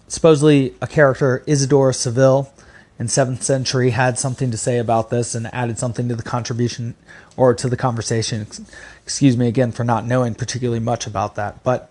supposedly, 0.09 0.75
a 0.81 0.87
character 0.87 1.43
Isidore 1.47 1.93
Seville 1.93 2.53
in 2.99 3.09
seventh 3.09 3.43
century 3.43 3.91
had 3.91 4.19
something 4.19 4.51
to 4.51 4.57
say 4.57 4.79
about 4.79 5.11
this 5.11 5.35
and 5.35 5.53
added 5.55 5.79
something 5.79 6.09
to 6.09 6.15
the 6.15 6.23
contribution 6.23 6.95
or 7.37 7.55
to 7.55 7.69
the 7.69 7.77
conversation. 7.77 8.47
Excuse 9.05 9.37
me 9.37 9.49
again 9.49 9.73
for 9.73 9.85
not 9.85 10.07
knowing 10.07 10.35
particularly 10.35 10.81
much 10.81 11.07
about 11.07 11.35
that, 11.35 11.65
but 11.65 11.91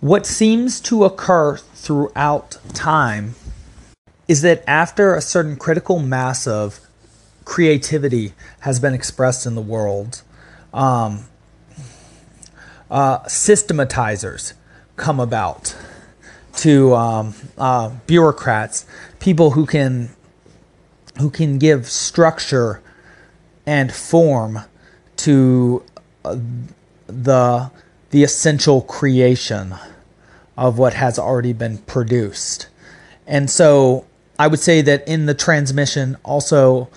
what 0.00 0.24
seems 0.24 0.80
to 0.80 1.04
occur 1.04 1.58
throughout 1.58 2.56
time 2.72 3.34
is 4.26 4.40
that 4.40 4.64
after 4.66 5.14
a 5.14 5.20
certain 5.20 5.56
critical 5.56 5.98
mass 5.98 6.46
of 6.46 6.80
creativity 7.50 8.32
has 8.60 8.78
been 8.78 8.94
expressed 8.94 9.44
in 9.44 9.56
the 9.56 9.60
world, 9.60 10.22
um, 10.72 11.24
uh, 12.88 13.26
systematizers 13.26 14.54
come 14.94 15.18
about 15.18 15.76
to 16.54 16.94
um, 16.94 17.34
uh, 17.58 17.90
bureaucrats, 18.06 18.86
people 19.18 19.50
who 19.50 19.66
can 19.66 20.10
who 21.18 21.28
can 21.28 21.58
give 21.58 21.88
structure 21.88 22.80
and 23.66 23.92
form 23.92 24.60
to 25.16 25.82
uh, 26.24 26.38
the 27.08 27.68
the 28.10 28.22
essential 28.22 28.80
creation 28.80 29.74
of 30.56 30.78
what 30.78 30.94
has 30.94 31.18
already 31.18 31.52
been 31.52 31.78
produced. 31.78 32.68
And 33.26 33.50
so 33.50 34.06
I 34.38 34.46
would 34.46 34.60
say 34.60 34.82
that 34.82 35.06
in 35.08 35.26
the 35.26 35.34
transmission 35.34 36.16
also 36.22 36.88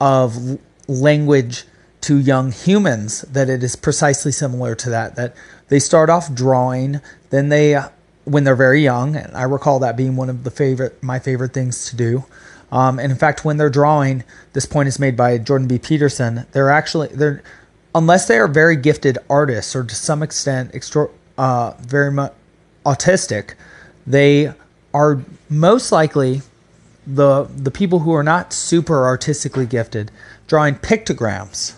of 0.00 0.58
language 0.86 1.64
to 2.02 2.18
young 2.18 2.52
humans, 2.52 3.22
that 3.22 3.48
it 3.48 3.62
is 3.62 3.76
precisely 3.76 4.32
similar 4.32 4.74
to 4.74 4.90
that. 4.90 5.16
That 5.16 5.34
they 5.68 5.78
start 5.78 6.10
off 6.10 6.32
drawing, 6.32 7.00
then 7.30 7.48
they, 7.48 7.80
when 8.24 8.44
they're 8.44 8.56
very 8.56 8.82
young, 8.82 9.16
and 9.16 9.36
I 9.36 9.42
recall 9.42 9.78
that 9.80 9.96
being 9.96 10.16
one 10.16 10.30
of 10.30 10.44
the 10.44 10.50
favorite, 10.50 11.02
my 11.02 11.18
favorite 11.18 11.52
things 11.52 11.90
to 11.90 11.96
do. 11.96 12.24
Um, 12.70 12.98
and 12.98 13.10
in 13.10 13.18
fact, 13.18 13.44
when 13.44 13.56
they're 13.56 13.70
drawing, 13.70 14.24
this 14.52 14.66
point 14.66 14.88
is 14.88 14.98
made 14.98 15.16
by 15.16 15.38
Jordan 15.38 15.68
B. 15.68 15.78
Peterson. 15.78 16.46
They're 16.52 16.70
actually 16.70 17.08
they're, 17.08 17.42
unless 17.94 18.28
they 18.28 18.38
are 18.38 18.48
very 18.48 18.76
gifted 18.76 19.18
artists 19.30 19.74
or 19.74 19.84
to 19.84 19.94
some 19.94 20.22
extent 20.22 20.72
extra, 20.74 21.08
uh, 21.38 21.72
very 21.80 22.12
much 22.12 22.32
autistic, 22.84 23.54
they 24.06 24.52
are 24.92 25.22
most 25.48 25.92
likely 25.92 26.42
the 27.08 27.44
the 27.56 27.70
people 27.70 28.00
who 28.00 28.12
are 28.12 28.22
not 28.22 28.52
super 28.52 29.06
artistically 29.06 29.66
gifted 29.66 30.10
drawing 30.46 30.74
pictograms. 30.74 31.74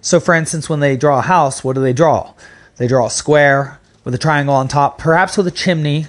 So 0.00 0.20
for 0.20 0.34
instance, 0.34 0.68
when 0.68 0.80
they 0.80 0.96
draw 0.96 1.18
a 1.18 1.22
house, 1.22 1.64
what 1.64 1.74
do 1.74 1.80
they 1.80 1.92
draw? 1.92 2.34
They 2.76 2.86
draw 2.86 3.06
a 3.06 3.10
square 3.10 3.80
with 4.04 4.14
a 4.14 4.18
triangle 4.18 4.54
on 4.54 4.68
top, 4.68 4.98
perhaps 4.98 5.36
with 5.36 5.46
a 5.46 5.50
chimney 5.50 6.06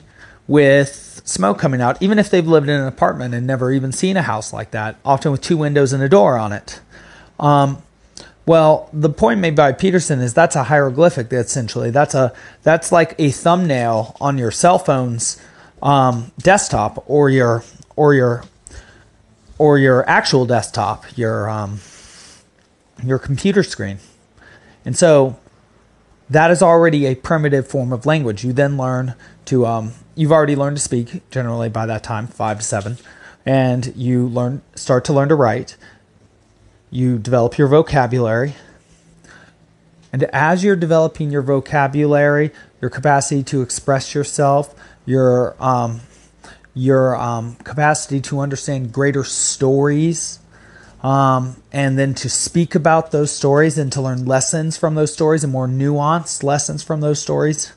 with 0.48 1.22
smoke 1.24 1.58
coming 1.58 1.82
out, 1.82 2.02
even 2.02 2.20
if 2.20 2.30
they've 2.30 2.46
lived 2.46 2.70
in 2.70 2.80
an 2.80 2.88
apartment 2.88 3.34
and 3.34 3.48
never 3.48 3.72
even 3.72 3.92
seen 3.92 4.18
a 4.18 4.22
house 4.22 4.52
like 4.52 4.72
that, 4.72 4.98
often 5.06 5.32
with 5.32 5.42
two 5.42 5.58
windows 5.58 5.94
and 5.94 6.04
a 6.04 6.10
door 6.10 6.38
on 6.38 6.52
it. 6.52 6.82
Um, 7.40 7.82
well, 8.46 8.90
the 8.94 9.10
point 9.10 9.40
made 9.40 9.56
by 9.56 9.72
Peterson 9.72 10.20
is 10.20 10.34
that's 10.34 10.56
a 10.56 10.64
hieroglyphic. 10.66 11.32
Essentially, 11.34 11.90
that's 11.90 12.14
a 12.14 12.34
that's 12.64 12.92
like 12.92 13.16
a 13.18 13.32
thumbnail 13.32 14.16
on 14.22 14.38
your 14.38 14.52
cell 14.52 14.78
phone's 14.78 15.42
um, 15.82 16.32
desktop 16.38 17.04
or 17.08 17.30
your 17.30 17.64
or 17.96 18.14
your 18.14 18.44
or 19.58 19.78
your 19.78 20.08
actual 20.10 20.46
desktop, 20.46 21.18
your 21.18 21.50
um, 21.50 21.80
your 23.04 23.20
computer 23.20 23.64
screen. 23.64 24.00
And 24.84 24.98
so 24.98 25.40
that 26.30 26.52
is 26.52 26.62
already 26.62 27.06
a 27.06 27.16
primitive 27.16 27.68
form 27.68 27.94
of 27.94 28.06
language. 28.06 28.44
You 28.44 28.54
then 28.54 28.78
learn 28.78 29.16
to 29.46 29.66
um, 29.66 29.94
you've 30.16 30.32
already 30.32 30.56
learned 30.56 30.78
to 30.78 30.84
speak 30.84 31.30
generally 31.30 31.70
by 31.70 31.86
that 31.86 32.04
time, 32.04 32.28
five 32.28 32.60
to 32.60 32.66
seven, 32.66 32.98
and 33.46 33.96
you 33.96 34.28
learn 34.28 34.62
start 34.76 35.06
to 35.06 35.14
learn 35.14 35.30
to 35.30 35.36
write. 35.36 35.78
You 36.90 37.18
develop 37.18 37.58
your 37.58 37.68
vocabulary. 37.68 38.56
And 40.14 40.24
as 40.32 40.64
you're 40.64 40.78
developing 40.78 41.30
your 41.30 41.42
vocabulary, 41.42 42.52
your 42.80 42.90
capacity 42.90 43.44
to 43.44 43.62
express 43.62 44.16
yourself, 44.16 44.74
your 45.06 45.56
um, 45.60 46.02
your 46.76 47.16
um, 47.16 47.56
capacity 47.64 48.20
to 48.20 48.42
understand 48.42 48.92
greater 48.92 49.24
stories, 49.24 50.40
um, 51.02 51.56
and 51.72 51.98
then 51.98 52.14
to 52.16 52.30
speak 52.30 52.76
about 52.76 53.12
those 53.12 53.32
stories 53.32 53.78
and 53.78 53.92
to 53.94 54.02
learn 54.02 54.26
lessons 54.26 54.78
from 54.78 54.96
those 54.96 55.14
stories 55.14 55.44
and 55.44 55.54
more 55.54 55.68
nuanced 55.68 56.44
lessons 56.44 56.84
from 56.84 57.02
those 57.02 57.20
stories. 57.20 57.74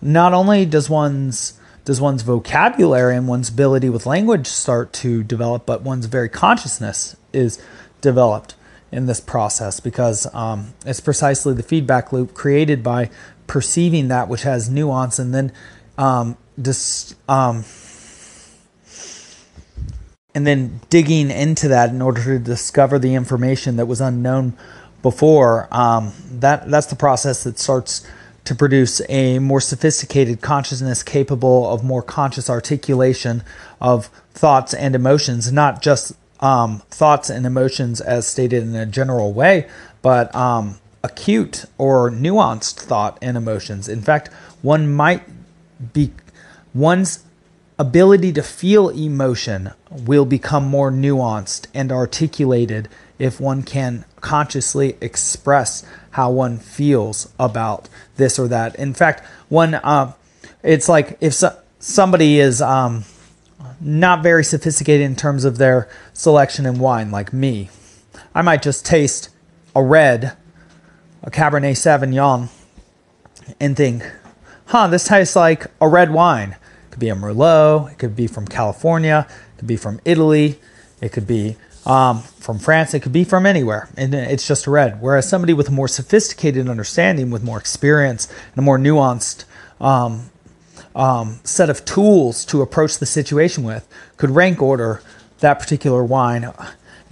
Not 0.00 0.32
only 0.32 0.66
does 0.66 0.90
one's 0.90 1.60
does 1.84 2.00
one's 2.00 2.22
vocabulary 2.22 3.14
and 3.14 3.28
one's 3.28 3.50
ability 3.50 3.90
with 3.90 4.06
language 4.06 4.46
start 4.46 4.92
to 4.94 5.22
develop, 5.22 5.66
but 5.66 5.82
one's 5.82 6.06
very 6.06 6.30
consciousness 6.30 7.14
is 7.34 7.62
developed 8.00 8.54
in 8.90 9.04
this 9.04 9.20
process 9.20 9.80
because 9.80 10.32
um, 10.34 10.72
it's 10.86 11.00
precisely 11.00 11.52
the 11.52 11.62
feedback 11.62 12.10
loop 12.10 12.32
created 12.32 12.82
by 12.82 13.10
perceiving 13.46 14.08
that 14.08 14.28
which 14.28 14.42
has 14.42 14.70
nuance 14.70 15.18
and 15.18 15.34
then 15.34 15.52
um, 15.98 16.38
dis, 16.60 17.14
um, 17.28 17.64
and 20.34 20.46
then 20.46 20.80
digging 20.90 21.30
into 21.30 21.68
that 21.68 21.90
in 21.90 22.02
order 22.02 22.22
to 22.22 22.38
discover 22.38 22.98
the 22.98 23.14
information 23.14 23.76
that 23.76 23.86
was 23.86 24.00
unknown 24.00 24.54
before. 25.02 25.68
Um, 25.70 26.12
that 26.30 26.68
that's 26.70 26.86
the 26.86 26.96
process 26.96 27.44
that 27.44 27.58
starts 27.58 28.06
to 28.44 28.54
produce 28.54 29.00
a 29.08 29.38
more 29.38 29.60
sophisticated 29.60 30.40
consciousness 30.40 31.02
capable 31.02 31.70
of 31.70 31.82
more 31.82 32.02
conscious 32.02 32.50
articulation 32.50 33.42
of 33.80 34.06
thoughts 34.34 34.74
and 34.74 34.94
emotions, 34.94 35.50
not 35.50 35.80
just 35.80 36.12
um, 36.40 36.80
thoughts 36.90 37.30
and 37.30 37.46
emotions 37.46 38.00
as 38.00 38.26
stated 38.26 38.62
in 38.62 38.74
a 38.74 38.84
general 38.84 39.32
way, 39.32 39.68
but 40.02 40.34
um, 40.34 40.78
acute 41.02 41.64
or 41.78 42.10
nuanced 42.10 42.74
thought 42.80 43.18
and 43.22 43.36
emotions. 43.36 43.88
In 43.88 44.02
fact, 44.02 44.28
one 44.60 44.92
might 44.92 45.22
be 45.92 46.12
one's 46.74 47.24
ability 47.78 48.32
to 48.32 48.42
feel 48.42 48.88
emotion 48.90 49.72
will 49.90 50.24
become 50.24 50.64
more 50.64 50.90
nuanced 50.90 51.66
and 51.74 51.90
articulated 51.90 52.88
if 53.18 53.40
one 53.40 53.62
can 53.62 54.04
consciously 54.20 54.96
express 55.00 55.84
how 56.12 56.30
one 56.30 56.58
feels 56.58 57.32
about 57.38 57.88
this 58.16 58.38
or 58.38 58.48
that. 58.48 58.74
In 58.76 58.94
fact, 58.94 59.24
one 59.48 59.74
uh, 59.74 60.12
it's 60.62 60.88
like 60.88 61.18
if 61.20 61.34
so, 61.34 61.56
somebody 61.78 62.38
is 62.38 62.62
um, 62.62 63.04
not 63.80 64.22
very 64.22 64.44
sophisticated 64.44 65.04
in 65.04 65.16
terms 65.16 65.44
of 65.44 65.58
their 65.58 65.88
selection 66.12 66.66
in 66.66 66.78
wine, 66.78 67.10
like 67.10 67.32
me, 67.32 67.70
I 68.34 68.42
might 68.42 68.62
just 68.62 68.86
taste 68.86 69.30
a 69.74 69.82
red, 69.82 70.36
a 71.22 71.30
Cabernet 71.30 71.76
Sauvignon, 71.76 72.48
and 73.60 73.76
think, 73.76 74.04
"Huh, 74.66 74.86
this 74.88 75.06
tastes 75.06 75.36
like 75.36 75.66
a 75.80 75.88
red 75.88 76.12
wine." 76.12 76.56
Could 76.94 77.00
be 77.00 77.08
a 77.08 77.16
Merlot. 77.16 77.90
It 77.90 77.98
could 77.98 78.14
be 78.14 78.28
from 78.28 78.46
California. 78.46 79.26
It 79.28 79.58
could 79.58 79.66
be 79.66 79.76
from 79.76 80.00
Italy. 80.04 80.60
It 81.00 81.08
could 81.08 81.26
be 81.26 81.56
um, 81.84 82.22
from 82.22 82.60
France. 82.60 82.94
It 82.94 83.00
could 83.00 83.12
be 83.12 83.24
from 83.24 83.46
anywhere. 83.46 83.88
And 83.96 84.14
it's 84.14 84.46
just 84.46 84.68
red. 84.68 85.02
Whereas 85.02 85.28
somebody 85.28 85.52
with 85.54 85.66
a 85.66 85.72
more 85.72 85.88
sophisticated 85.88 86.68
understanding, 86.68 87.32
with 87.32 87.42
more 87.42 87.58
experience 87.58 88.28
and 88.52 88.58
a 88.58 88.62
more 88.62 88.78
nuanced 88.78 89.44
um, 89.80 90.30
um, 90.94 91.40
set 91.42 91.68
of 91.68 91.84
tools 91.84 92.44
to 92.44 92.62
approach 92.62 92.98
the 92.98 93.06
situation 93.06 93.64
with, 93.64 93.88
could 94.16 94.30
rank 94.30 94.62
order 94.62 95.02
that 95.40 95.58
particular 95.58 96.04
wine 96.04 96.52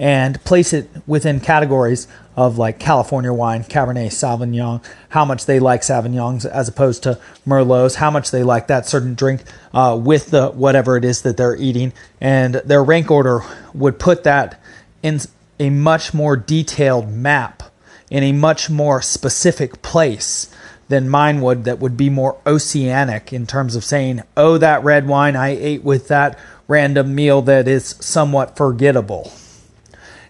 and 0.02 0.42
place 0.42 0.73
it 0.73 0.90
within 1.06 1.38
categories 1.38 2.09
of 2.35 2.59
like 2.59 2.80
California 2.80 3.32
wine, 3.32 3.62
Cabernet 3.62 4.09
Sauvignon, 4.09 4.85
how 5.11 5.25
much 5.25 5.47
they 5.47 5.61
like 5.61 5.82
Sauvignons 5.82 6.44
as 6.44 6.68
opposed 6.68 7.04
to 7.04 7.21
Merlots, 7.47 7.94
how 7.94 8.11
much 8.11 8.32
they 8.32 8.42
like 8.42 8.66
that 8.66 8.85
certain 8.85 9.14
drink 9.14 9.44
uh, 9.73 9.97
with 10.02 10.30
the 10.32 10.49
whatever 10.49 10.97
it 10.97 11.04
is 11.04 11.23
that 11.23 11.37
they're 11.37 11.54
eating, 11.54 11.92
and 12.21 12.56
their 12.56 12.82
rank 12.82 13.12
order 13.12 13.42
would 13.75 14.00
put 14.00 14.25
that 14.25 14.61
in 15.04 15.21
a 15.61 15.71
much 15.71 16.12
more 16.12 16.37
detailed 16.37 17.09
map 17.09 17.62
in 18.11 18.25
a 18.25 18.32
much 18.32 18.68
more 18.68 19.00
specific 19.00 19.82
place 19.82 20.52
than 20.88 21.09
mine 21.09 21.40
would 21.40 21.62
that 21.62 21.78
would 21.78 21.97
be 21.97 22.11
more 22.11 22.37
oceanic 22.44 23.32
in 23.32 23.47
terms 23.47 23.76
of 23.76 23.85
saying, 23.85 24.21
oh, 24.37 24.59
that 24.59 24.82
red 24.82 25.06
wine 25.06 25.37
I 25.37 25.50
ate 25.50 25.85
with 25.85 26.09
that 26.09 26.37
random 26.66 27.14
meal 27.14 27.40
that 27.42 27.68
is 27.68 27.94
somewhat 28.00 28.56
forgettable. 28.56 29.32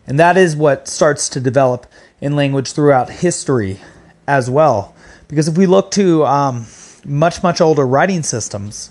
And 0.06 0.18
that 0.18 0.36
is 0.36 0.56
what 0.56 0.88
starts 0.88 1.28
to 1.30 1.40
develop 1.40 1.86
in 2.20 2.34
language 2.36 2.72
throughout 2.72 3.10
history 3.10 3.80
as 4.26 4.50
well. 4.50 4.94
Because 5.28 5.48
if 5.48 5.56
we 5.56 5.66
look 5.66 5.90
to 5.92 6.24
um, 6.26 6.66
much, 7.04 7.42
much 7.42 7.60
older 7.60 7.86
writing 7.86 8.22
systems, 8.22 8.90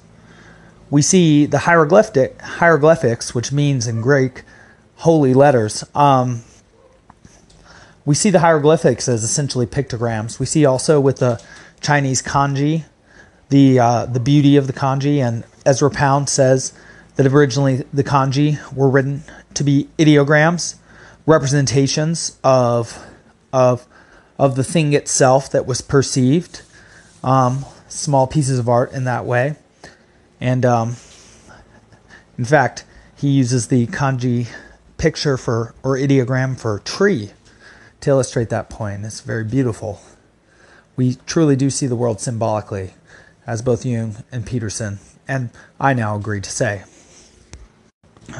we 0.90 1.02
see 1.02 1.46
the 1.46 1.60
hieroglyphic, 1.60 2.42
hieroglyphics, 2.42 3.34
which 3.34 3.52
means 3.52 3.88
in 3.88 4.02
Greek, 4.02 4.44
holy 4.98 5.34
letters. 5.34 5.84
Um, 5.96 6.44
we 8.06 8.16
see 8.16 8.30
the 8.30 8.40
hieroglyphics 8.40 9.08
as 9.08 9.24
essentially 9.24 9.66
pictograms. 9.66 10.40
We 10.40 10.46
see 10.46 10.66
also 10.66 11.00
with 11.00 11.18
the 11.18 11.42
Chinese 11.82 12.22
kanji 12.22 12.86
the 13.52 13.80
uh, 13.80 14.06
the 14.08 14.20
beauty 14.20 14.56
of 14.56 14.66
the 14.66 14.74
kanji, 14.74 15.18
and 15.18 15.44
Ezra 15.66 15.92
Pound 15.92 16.30
says 16.30 16.74
that 17.18 17.28
originally 17.28 17.84
the 17.94 18.04
kanji 18.04 18.58
were 18.74 18.90
written 18.90 19.24
to 19.54 19.64
be 19.64 19.88
ideograms, 20.00 20.76
representations 21.26 22.40
of 22.44 23.06
of 23.54 23.88
of 24.40 24.56
the 24.56 24.64
thing 24.64 24.94
itself 24.94 25.52
that 25.52 25.66
was 25.66 25.82
perceived, 25.82 26.62
um, 27.24 27.66
small 27.88 28.26
pieces 28.28 28.58
of 28.58 28.68
art 28.68 28.92
in 28.92 29.04
that 29.04 29.26
way, 29.26 29.56
and 30.40 30.66
um, 30.66 30.96
in 32.38 32.46
fact, 32.46 32.86
he 33.16 33.30
uses 33.30 33.68
the 33.68 33.88
kanji 33.88 34.48
picture 34.98 35.38
for 35.38 35.76
or 35.84 35.96
ideogram 35.98 36.60
for 36.60 36.80
tree 36.80 37.32
to 38.02 38.10
illustrate 38.10 38.50
that 38.50 38.70
point. 38.70 39.06
It's 39.06 39.22
very 39.22 39.44
beautiful. 39.44 40.02
We 40.96 41.16
truly 41.26 41.56
do 41.56 41.70
see 41.70 41.88
the 41.88 41.96
world 41.96 42.20
symbolically, 42.20 42.94
as 43.48 43.62
both 43.62 43.86
Jung 43.86 44.24
and 44.32 44.46
Peterson, 44.46 45.00
and 45.28 45.50
I 45.80 45.94
now 45.94 46.16
agree 46.16 46.42
to 46.42 46.50
say. 46.50 46.84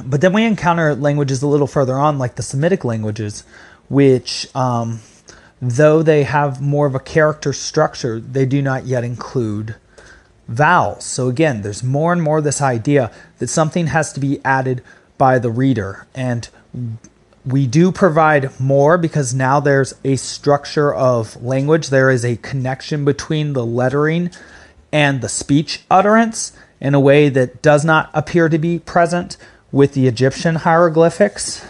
But 0.06 0.22
then 0.22 0.34
we 0.34 0.46
encounter 0.46 0.96
languages 0.96 1.42
a 1.42 1.48
little 1.48 1.68
further 1.68 1.96
on, 1.96 2.18
like 2.18 2.36
the 2.36 2.44
Semitic 2.44 2.86
languages, 2.86 3.44
which, 3.90 4.48
um, 4.56 5.02
though 5.62 6.02
they 6.02 6.24
have 6.24 6.62
more 6.62 6.88
of 6.88 6.96
a 6.96 7.00
character 7.00 7.52
structure, 7.54 8.20
they 8.20 8.46
do 8.46 8.62
not 8.62 8.86
yet 8.86 9.04
include 9.04 9.76
vowels. 10.48 11.04
So 11.06 11.28
again, 11.28 11.62
there's 11.62 11.84
more 11.84 12.14
and 12.14 12.22
more 12.22 12.42
this 12.42 12.62
idea 12.62 13.12
that 13.40 13.48
something 13.48 13.88
has 13.88 14.14
to 14.14 14.20
be 14.20 14.40
added 14.46 14.84
by 15.18 15.40
the 15.40 15.50
reader. 15.50 16.08
And 16.14 16.48
we 17.46 17.68
do 17.68 17.92
provide 17.92 18.60
more 18.60 18.98
because 18.98 19.34
now 19.34 19.60
there's 19.60 19.94
a 20.04 20.16
structure 20.16 20.94
of 20.94 21.42
language. 21.42 21.90
There 21.90 22.10
is 22.10 22.24
a 22.24 22.38
connection 22.38 23.04
between 23.04 23.54
the 23.54 23.66
lettering 23.66 24.32
and 24.92 25.22
the 25.22 25.30
speech 25.30 25.84
utterance 25.90 26.54
in 26.80 26.94
a 26.94 27.00
way 27.00 27.30
that 27.30 27.62
does 27.62 27.86
not 27.86 28.10
appear 28.14 28.50
to 28.50 28.58
be 28.58 28.80
present 28.80 29.38
with 29.72 29.94
the 29.94 30.08
Egyptian 30.08 30.56
hieroglyphics. 30.56 31.66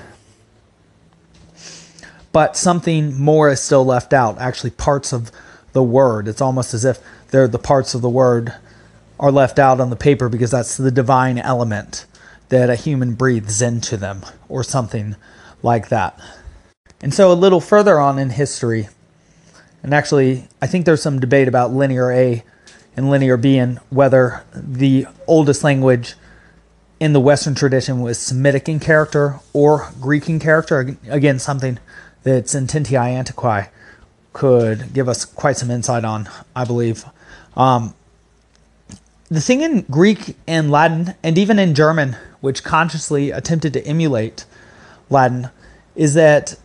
But 2.32 2.56
something 2.56 3.20
more 3.20 3.50
is 3.50 3.62
still 3.62 3.86
left 3.86 4.14
out, 4.14 4.40
actually, 4.40 4.72
parts 4.72 5.12
of 5.12 5.32
the 5.74 5.84
word. 5.84 6.28
It's 6.28 6.42
almost 6.42 6.74
as 6.74 6.86
if 6.86 7.00
they're 7.30 7.48
the 7.48 7.60
parts 7.60 7.94
of 7.94 8.02
the 8.02 8.10
word 8.10 8.54
are 9.20 9.32
left 9.32 9.60
out 9.60 9.80
on 9.80 9.90
the 9.90 9.96
paper 9.96 10.30
because 10.30 10.52
that's 10.52 10.78
the 10.78 10.92
divine 10.92 11.38
element 11.38 12.06
that 12.50 12.70
a 12.70 12.76
human 12.76 13.14
breathes 13.14 13.62
into 13.62 13.96
them 13.96 14.26
or 14.50 14.64
something 14.64 15.16
like 15.62 15.90
that. 15.90 16.20
And 17.02 17.14
so, 17.14 17.32
a 17.32 17.34
little 17.34 17.62
further 17.62 18.00
on 18.00 18.20
in 18.20 18.32
history, 18.32 18.90
and 19.84 19.94
actually, 19.94 20.48
I 20.62 20.68
think 20.68 20.86
there's 20.86 21.02
some 21.02 21.20
debate 21.20 21.48
about 21.48 21.72
linear 21.72 22.12
A 22.12 22.44
and 22.96 23.10
linear 23.10 23.38
B 23.38 23.58
and 23.58 23.80
whether 23.90 24.44
the 24.54 25.08
oldest 25.28 25.64
language 25.64 26.16
in 27.02 27.14
the 27.14 27.20
Western 27.20 27.56
tradition 27.56 28.02
was 28.02 28.20
Semitic 28.20 28.70
in 28.70 28.80
character 28.80 29.40
or 29.54 29.92
Greek 30.00 30.30
in 30.30 30.40
character. 30.40 30.96
Again, 31.10 31.40
something 31.40 31.80
that 32.22 32.46
Sententiae 32.46 33.18
Antiquae 33.18 33.70
could 34.34 34.94
give 34.94 35.10
us 35.10 35.26
quite 35.26 35.58
some 35.58 35.72
insight 35.72 36.06
on, 36.06 36.30
I 36.56 36.64
believe. 36.64 37.04
Um, 37.58 37.96
the 39.30 39.42
thing 39.42 39.62
in 39.62 39.82
Greek 39.90 40.36
and 40.46 40.70
Latin, 40.70 41.16
and 41.24 41.40
even 41.40 41.58
in 41.58 41.74
German, 41.74 42.18
which 42.40 42.64
consciously 42.64 43.32
attempted 43.32 43.74
to 43.74 43.84
emulate 43.84 44.46
Latin 45.10 45.50
is 45.96 46.14
that 46.14 46.56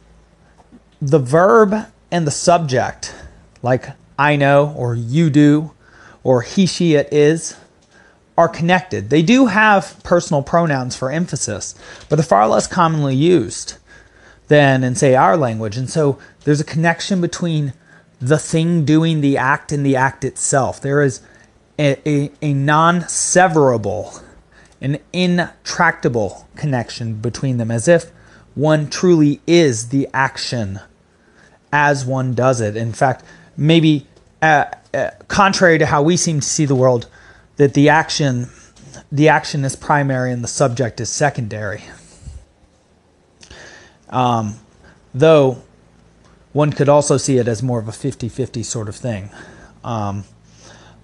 the 1.00 1.18
verb 1.18 1.74
and 2.10 2.26
the 2.26 2.30
subject, 2.30 3.14
like 3.62 3.86
I 4.18 4.36
know 4.36 4.74
or 4.76 4.94
you 4.94 5.30
do 5.30 5.72
or 6.22 6.42
he, 6.42 6.66
she, 6.66 6.94
it 6.94 7.10
is, 7.10 7.56
are 8.36 8.48
connected. 8.48 9.10
They 9.10 9.22
do 9.22 9.46
have 9.46 9.98
personal 10.02 10.42
pronouns 10.42 10.94
for 10.94 11.10
emphasis, 11.10 11.74
but 12.08 12.16
they're 12.16 12.24
far 12.24 12.46
less 12.48 12.66
commonly 12.66 13.14
used 13.14 13.78
than 14.48 14.84
in, 14.84 14.94
say, 14.94 15.14
our 15.14 15.36
language. 15.36 15.76
And 15.76 15.88
so 15.88 16.18
there's 16.44 16.60
a 16.60 16.64
connection 16.64 17.20
between 17.20 17.72
the 18.20 18.38
thing 18.38 18.84
doing 18.84 19.20
the 19.20 19.36
act 19.36 19.72
and 19.72 19.84
the 19.84 19.96
act 19.96 20.24
itself. 20.24 20.80
There 20.80 21.02
is 21.02 21.20
a, 21.78 21.96
a, 22.08 22.30
a 22.42 22.52
non 22.52 23.02
severable, 23.02 24.22
an 24.80 24.98
intractable 25.12 26.48
connection 26.56 27.14
between 27.14 27.58
them, 27.58 27.70
as 27.70 27.88
if 27.88 28.10
one 28.54 28.88
truly 28.88 29.40
is 29.46 29.88
the 29.88 30.08
action 30.14 30.80
as 31.72 32.04
one 32.06 32.34
does 32.34 32.60
it. 32.60 32.76
In 32.76 32.92
fact, 32.92 33.24
maybe 33.56 34.06
uh, 34.40 34.66
uh, 34.94 35.10
contrary 35.28 35.78
to 35.78 35.86
how 35.86 36.02
we 36.02 36.16
seem 36.16 36.40
to 36.40 36.46
see 36.46 36.64
the 36.64 36.74
world, 36.74 37.08
that 37.56 37.74
the 37.74 37.88
action 37.88 38.48
the 39.12 39.28
action 39.28 39.64
is 39.64 39.76
primary 39.76 40.32
and 40.32 40.42
the 40.42 40.48
subject 40.48 41.00
is 41.00 41.10
secondary. 41.10 41.84
Um, 44.08 44.56
though 45.14 45.62
one 46.52 46.72
could 46.72 46.88
also 46.88 47.16
see 47.16 47.36
it 47.36 47.46
as 47.46 47.62
more 47.62 47.78
of 47.78 47.88
a 47.88 47.92
50-50 47.92 48.64
sort 48.64 48.88
of 48.88 48.96
thing. 48.96 49.30
Um, 49.84 50.24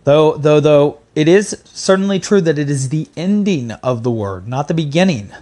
though 0.04 0.36
though 0.36 0.60
though 0.60 0.98
it 1.14 1.28
is 1.28 1.60
certainly 1.64 2.18
true 2.18 2.40
that 2.40 2.58
it 2.58 2.70
is 2.70 2.88
the 2.88 3.08
ending 3.16 3.72
of 3.72 4.02
the 4.02 4.10
word, 4.10 4.48
not 4.48 4.68
the 4.68 4.74
beginning 4.74 5.32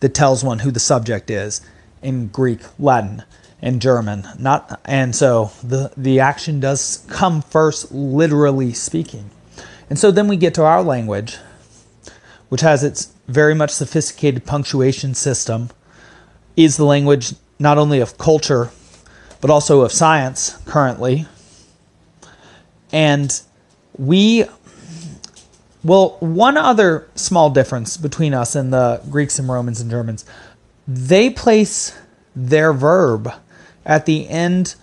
that 0.00 0.14
tells 0.14 0.44
one 0.44 0.60
who 0.60 0.70
the 0.70 0.80
subject 0.80 1.30
is 1.30 1.60
in 2.02 2.28
Greek, 2.28 2.60
Latin, 2.78 3.24
and 3.60 3.80
German. 3.82 4.26
Not 4.38 4.80
and 4.84 5.14
so 5.14 5.50
the 5.62 5.92
the 5.96 6.20
action 6.20 6.60
does 6.60 7.04
come 7.08 7.42
first, 7.42 7.92
literally 7.92 8.72
speaking. 8.72 9.30
And 9.90 9.98
so 9.98 10.10
then 10.10 10.28
we 10.28 10.36
get 10.36 10.54
to 10.54 10.64
our 10.64 10.82
language, 10.82 11.36
which 12.48 12.62
has 12.62 12.82
its 12.82 13.12
very 13.26 13.54
much 13.54 13.70
sophisticated 13.70 14.46
punctuation 14.46 15.14
system, 15.14 15.70
is 16.56 16.76
the 16.76 16.84
language 16.84 17.34
not 17.58 17.76
only 17.76 18.00
of 18.00 18.16
culture, 18.16 18.70
but 19.40 19.50
also 19.50 19.82
of 19.82 19.92
science 19.92 20.58
currently. 20.64 21.26
And 22.92 23.40
we 23.98 24.46
well, 25.82 26.18
one 26.20 26.58
other 26.58 27.08
small 27.14 27.48
difference 27.50 27.96
between 27.96 28.34
us 28.34 28.54
and 28.54 28.72
the 28.72 29.00
Greeks 29.10 29.38
and 29.38 29.48
Romans 29.48 29.80
and 29.80 29.90
Germans, 29.90 30.26
they 30.86 31.30
place 31.30 31.98
their 32.36 32.72
verb 32.72 33.32
at 33.86 34.04
the 34.04 34.28
end 34.28 34.74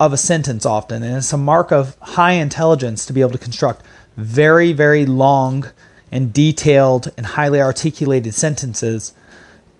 of 0.00 0.12
a 0.12 0.16
sentence 0.16 0.66
often, 0.66 1.02
and 1.02 1.18
it's 1.18 1.32
a 1.32 1.36
mark 1.36 1.70
of 1.70 1.96
high 2.00 2.32
intelligence 2.32 3.06
to 3.06 3.12
be 3.12 3.20
able 3.20 3.30
to 3.30 3.38
construct 3.38 3.84
very, 4.20 4.72
very 4.72 5.06
long 5.06 5.70
and 6.12 6.32
detailed 6.32 7.12
and 7.16 7.26
highly 7.26 7.60
articulated 7.60 8.34
sentences 8.34 9.12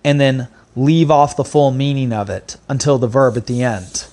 and 0.03 0.19
then 0.19 0.47
leave 0.75 1.11
off 1.11 1.35
the 1.35 1.43
full 1.43 1.71
meaning 1.71 2.13
of 2.13 2.29
it 2.29 2.57
until 2.69 2.97
the 2.97 3.07
verb 3.07 3.37
at 3.37 3.47
the 3.47 3.61
end. 3.63 4.07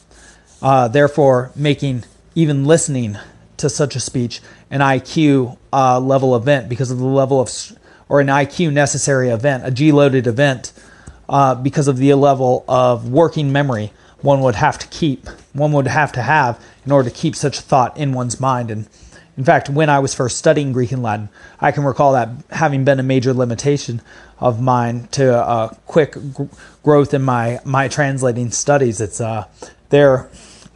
Uh, 0.61 0.89
therefore, 0.89 1.53
making 1.55 2.05
even 2.35 2.65
listening 2.65 3.17
to 3.57 3.69
such 3.69 3.97
a 3.97 4.01
speech 4.01 4.41
an 4.71 4.81
IQ 4.81 5.57
uh, 5.73 5.99
level 5.99 6.37
event 6.37 6.69
because 6.69 6.91
of 6.91 6.99
the 6.99 7.05
level 7.05 7.41
of, 7.41 7.51
or 8.09 8.21
an 8.21 8.27
IQ 8.27 8.73
necessary 8.73 9.31
event, 9.31 9.65
a 9.67 9.71
G 9.71 9.93
loaded 9.93 10.27
event, 10.27 10.73
uh, 11.29 11.55
because 11.55 11.89
of 11.89 11.99
the 11.99 12.13
level 12.15 12.65
of 12.69 13.09
working 13.09 13.53
memory 13.53 13.93
one 14.21 14.41
would 14.41 14.57
have 14.57 14.79
to 14.79 14.87
keep, 14.89 15.29
one 15.53 15.73
would 15.73 15.87
have 15.87 16.13
to 16.13 16.23
have 16.23 16.63
in 16.85 16.93
order 16.93 17.09
to 17.09 17.15
keep 17.15 17.37
such 17.37 17.59
a 17.59 17.63
thought 17.63 17.97
in 17.97 18.13
one's 18.13 18.41
mind 18.41 18.71
and, 18.71 18.89
In 19.39 19.45
fact, 19.45 19.71
when 19.71 19.89
I 19.89 20.01
was 20.01 20.15
first 20.15 20.37
studying 20.37 20.73
Greek 20.73 20.91
and 20.91 21.01
Latin, 21.01 21.29
I 21.61 21.71
can 21.71 21.85
recall 21.85 22.13
that 22.15 22.29
having 22.51 22.85
been 22.85 22.99
a 22.99 23.05
major 23.05 23.33
limitation 23.33 24.03
of 24.41 24.61
mine 24.61 25.07
to 25.13 25.33
a 25.33 25.79
quick 25.87 26.15
g- 26.15 26.49
growth 26.83 27.15
in 27.15 27.23
my 27.23 27.61
my 27.65 27.87
translating 27.87 28.51
studies. 28.51 29.01
It's 29.01 29.21
uh, 29.21 29.47
they're 29.91 30.29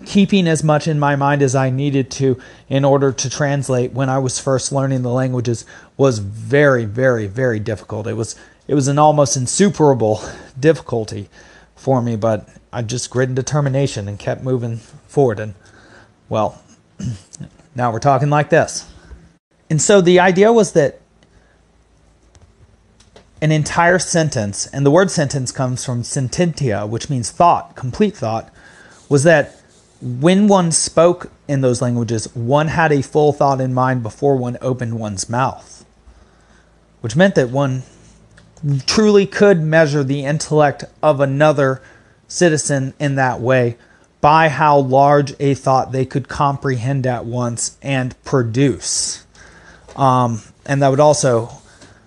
keeping 0.06 0.46
as 0.46 0.62
much 0.62 0.86
in 0.86 1.00
my 1.00 1.16
mind 1.16 1.42
as 1.42 1.56
I 1.56 1.70
needed 1.70 2.08
to 2.12 2.40
in 2.68 2.84
order 2.84 3.10
to 3.10 3.28
translate 3.28 3.94
when 3.94 4.08
I 4.08 4.18
was 4.18 4.38
first 4.38 4.70
learning 4.70 5.02
the 5.02 5.10
languages 5.10 5.64
was 5.96 6.20
very, 6.20 6.84
very, 6.84 7.26
very 7.26 7.58
difficult. 7.58 8.06
It 8.06 8.14
was 8.14 8.36
it 8.68 8.74
was 8.74 8.86
an 8.86 8.96
almost 8.96 9.36
insuperable 9.36 10.22
difficulty 10.60 11.28
for 11.74 12.00
me, 12.00 12.14
but 12.14 12.48
I 12.72 12.82
just 12.82 13.10
grit 13.10 13.28
and 13.28 13.34
determination 13.34 14.06
and 14.06 14.20
kept 14.20 14.44
moving 14.44 14.76
forward. 14.76 15.40
And 15.40 15.54
well, 16.28 16.62
now 17.74 17.92
we're 17.92 17.98
talking 17.98 18.30
like 18.30 18.50
this. 18.50 18.90
And 19.70 19.80
so 19.80 20.00
the 20.00 20.20
idea 20.20 20.52
was 20.52 20.72
that 20.72 21.00
an 23.40 23.50
entire 23.50 23.98
sentence, 23.98 24.66
and 24.66 24.86
the 24.86 24.90
word 24.90 25.10
sentence 25.10 25.50
comes 25.50 25.84
from 25.84 26.02
sententia, 26.02 26.88
which 26.88 27.10
means 27.10 27.30
thought, 27.30 27.74
complete 27.74 28.16
thought, 28.16 28.52
was 29.08 29.24
that 29.24 29.60
when 30.00 30.46
one 30.46 30.70
spoke 30.70 31.30
in 31.48 31.60
those 31.60 31.82
languages, 31.82 32.34
one 32.36 32.68
had 32.68 32.92
a 32.92 33.02
full 33.02 33.32
thought 33.32 33.60
in 33.60 33.74
mind 33.74 34.02
before 34.02 34.36
one 34.36 34.58
opened 34.60 34.98
one's 34.98 35.28
mouth, 35.28 35.84
which 37.00 37.16
meant 37.16 37.34
that 37.34 37.50
one 37.50 37.82
truly 38.86 39.26
could 39.26 39.60
measure 39.60 40.04
the 40.04 40.24
intellect 40.24 40.84
of 41.02 41.20
another 41.20 41.82
citizen 42.28 42.94
in 43.00 43.16
that 43.16 43.40
way 43.40 43.76
by 44.22 44.48
how 44.48 44.78
large 44.78 45.34
a 45.40 45.52
thought 45.52 45.92
they 45.92 46.06
could 46.06 46.28
comprehend 46.28 47.06
at 47.06 47.26
once 47.26 47.76
and 47.82 48.14
produce. 48.22 49.26
Um, 49.96 50.40
and 50.64 50.80
that 50.80 50.88
would 50.88 51.00
also 51.00 51.50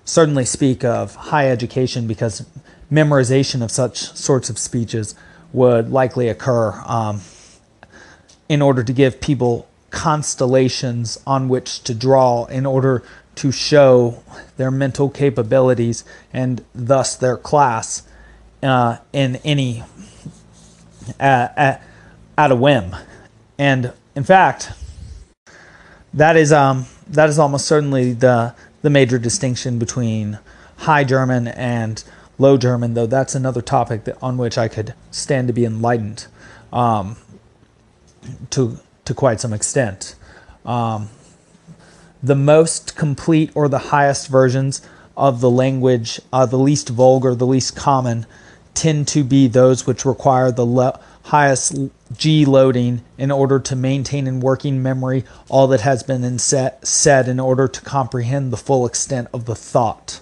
certainly 0.05 0.45
speak 0.45 0.83
of 0.85 1.13
high 1.15 1.51
education 1.51 2.07
because 2.07 2.45
memorization 2.91 3.61
of 3.61 3.69
such 3.69 3.97
sorts 3.97 4.49
of 4.49 4.57
speeches 4.57 5.13
would 5.51 5.89
likely 5.91 6.29
occur 6.29 6.71
um, 6.85 7.19
in 8.47 8.61
order 8.61 8.81
to 8.81 8.93
give 8.93 9.19
people 9.19 9.67
constellations 9.89 11.19
on 11.27 11.49
which 11.49 11.83
to 11.83 11.93
draw 11.93 12.45
in 12.45 12.65
order 12.65 13.03
to 13.35 13.51
show 13.51 14.23
their 14.55 14.71
mental 14.71 15.09
capabilities 15.09 16.05
and 16.31 16.63
thus 16.73 17.15
their 17.15 17.35
class 17.35 18.03
uh, 18.63 18.97
in 19.11 19.35
any 19.43 19.83
uh, 21.19 21.49
at, 21.57 21.81
at 22.37 22.51
a 22.51 22.55
whim. 22.55 22.95
And 23.57 23.93
in 24.15 24.23
fact, 24.23 24.71
that 26.13 26.35
is 26.35 26.51
um, 26.51 26.85
that 27.07 27.29
is 27.29 27.39
almost 27.39 27.65
certainly 27.65 28.13
the 28.13 28.53
the 28.81 28.89
major 28.89 29.17
distinction 29.17 29.79
between 29.79 30.39
High 30.77 31.03
German 31.03 31.47
and 31.47 32.03
Low 32.37 32.57
German, 32.57 32.93
though 32.93 33.05
that's 33.05 33.35
another 33.35 33.61
topic 33.61 34.03
that, 34.05 34.17
on 34.21 34.37
which 34.37 34.57
I 34.57 34.67
could 34.67 34.93
stand 35.11 35.47
to 35.47 35.53
be 35.53 35.65
enlightened 35.65 36.27
um, 36.73 37.17
to 38.51 38.79
to 39.05 39.13
quite 39.13 39.39
some 39.39 39.53
extent. 39.53 40.15
Um, 40.65 41.09
the 42.21 42.35
most 42.35 42.95
complete 42.95 43.51
or 43.53 43.67
the 43.67 43.77
highest 43.77 44.27
versions 44.27 44.81
of 45.15 45.41
the 45.41 45.49
language, 45.49 46.19
uh, 46.33 46.45
the 46.45 46.57
least 46.57 46.89
vulgar, 46.89 47.35
the 47.35 47.45
least 47.45 47.75
common, 47.75 48.25
tend 48.73 49.07
to 49.09 49.23
be 49.23 49.47
those 49.47 49.87
which 49.87 50.05
require 50.05 50.51
the 50.51 50.65
le- 50.65 50.99
highest 51.25 51.75
G 52.15 52.45
loading 52.45 53.03
in 53.17 53.31
order 53.31 53.59
to 53.59 53.75
maintain 53.75 54.27
in 54.27 54.39
working 54.39 54.83
memory 54.83 55.23
all 55.49 55.67
that 55.67 55.81
has 55.81 56.03
been 56.03 56.37
set, 56.39 56.85
said 56.85 57.27
in 57.27 57.39
order 57.39 57.67
to 57.67 57.81
comprehend 57.81 58.53
the 58.53 58.57
full 58.57 58.85
extent 58.85 59.27
of 59.33 59.45
the 59.45 59.55
thought. 59.55 60.21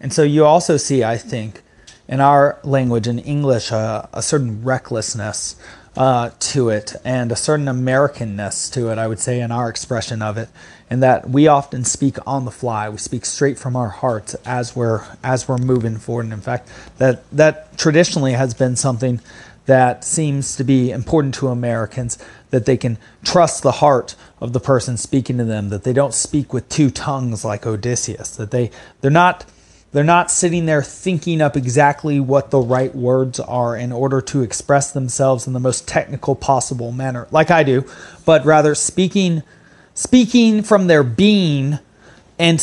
And 0.00 0.12
so 0.12 0.22
you 0.22 0.44
also 0.44 0.76
see, 0.76 1.02
I 1.02 1.16
think, 1.16 1.62
in 2.08 2.20
our 2.20 2.58
language, 2.62 3.08
in 3.08 3.18
English, 3.18 3.72
uh, 3.72 4.06
a 4.12 4.22
certain 4.22 4.64
recklessness 4.64 5.56
uh, 5.96 6.30
to 6.38 6.68
it 6.70 6.94
and 7.04 7.30
a 7.30 7.36
certain 7.36 7.66
Americanness 7.66 8.72
to 8.72 8.90
it, 8.90 8.98
I 8.98 9.06
would 9.06 9.20
say, 9.20 9.40
in 9.40 9.50
our 9.50 9.68
expression 9.68 10.22
of 10.22 10.38
it, 10.38 10.48
and 10.90 11.02
that 11.02 11.28
we 11.28 11.48
often 11.48 11.84
speak 11.84 12.18
on 12.26 12.44
the 12.44 12.50
fly. 12.50 12.88
We 12.88 12.98
speak 12.98 13.24
straight 13.24 13.58
from 13.58 13.76
our 13.76 13.88
hearts 13.88 14.34
as 14.46 14.74
we're 14.74 15.04
as 15.22 15.48
we're 15.48 15.58
moving 15.58 15.98
forward. 15.98 16.24
And 16.24 16.32
in 16.32 16.40
fact, 16.40 16.68
that 16.98 17.28
that 17.30 17.76
traditionally 17.78 18.32
has 18.32 18.54
been 18.54 18.76
something 18.76 19.20
that 19.66 20.04
seems 20.04 20.56
to 20.56 20.64
be 20.64 20.90
important 20.90 21.34
to 21.34 21.48
Americans 21.48 22.18
that 22.50 22.66
they 22.66 22.76
can 22.76 22.98
trust 23.24 23.62
the 23.62 23.72
heart 23.72 24.14
of 24.40 24.52
the 24.52 24.60
person 24.60 24.96
speaking 24.96 25.38
to 25.38 25.44
them, 25.44 25.68
that 25.68 25.84
they 25.84 25.92
don't 25.92 26.14
speak 26.14 26.52
with 26.52 26.68
two 26.68 26.90
tongues 26.90 27.44
like 27.44 27.66
Odysseus, 27.66 28.36
that 28.36 28.50
they 28.50 28.70
they're 29.00 29.10
not 29.10 29.44
they're 29.92 30.02
not 30.02 30.30
sitting 30.30 30.64
there 30.66 30.82
thinking 30.82 31.42
up 31.42 31.56
exactly 31.56 32.18
what 32.18 32.50
the 32.50 32.58
right 32.58 32.94
words 32.94 33.38
are 33.38 33.76
in 33.76 33.92
order 33.92 34.22
to 34.22 34.42
express 34.42 34.90
themselves 34.90 35.46
in 35.46 35.52
the 35.52 35.60
most 35.60 35.86
technical 35.86 36.34
possible 36.34 36.92
manner, 36.92 37.28
like 37.30 37.50
I 37.50 37.62
do, 37.62 37.84
but 38.24 38.44
rather 38.44 38.74
speaking 38.74 39.42
speaking 39.94 40.62
from 40.62 40.86
their 40.86 41.04
being 41.04 41.78
and 42.38 42.60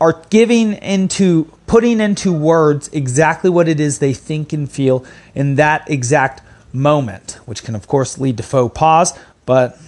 are 0.00 0.22
giving 0.30 0.72
into 0.74 1.44
putting 1.66 2.00
into 2.00 2.32
words 2.32 2.88
exactly 2.92 3.50
what 3.50 3.68
it 3.68 3.78
is 3.78 3.98
they 3.98 4.14
think 4.14 4.52
and 4.52 4.70
feel 4.70 5.04
in 5.34 5.56
that 5.56 5.88
exact 5.90 6.42
moment, 6.72 7.38
which 7.46 7.62
can 7.62 7.74
of 7.74 7.86
course 7.86 8.18
lead 8.18 8.36
to 8.36 8.42
faux 8.42 8.76
pas, 8.76 9.18
but 9.44 9.78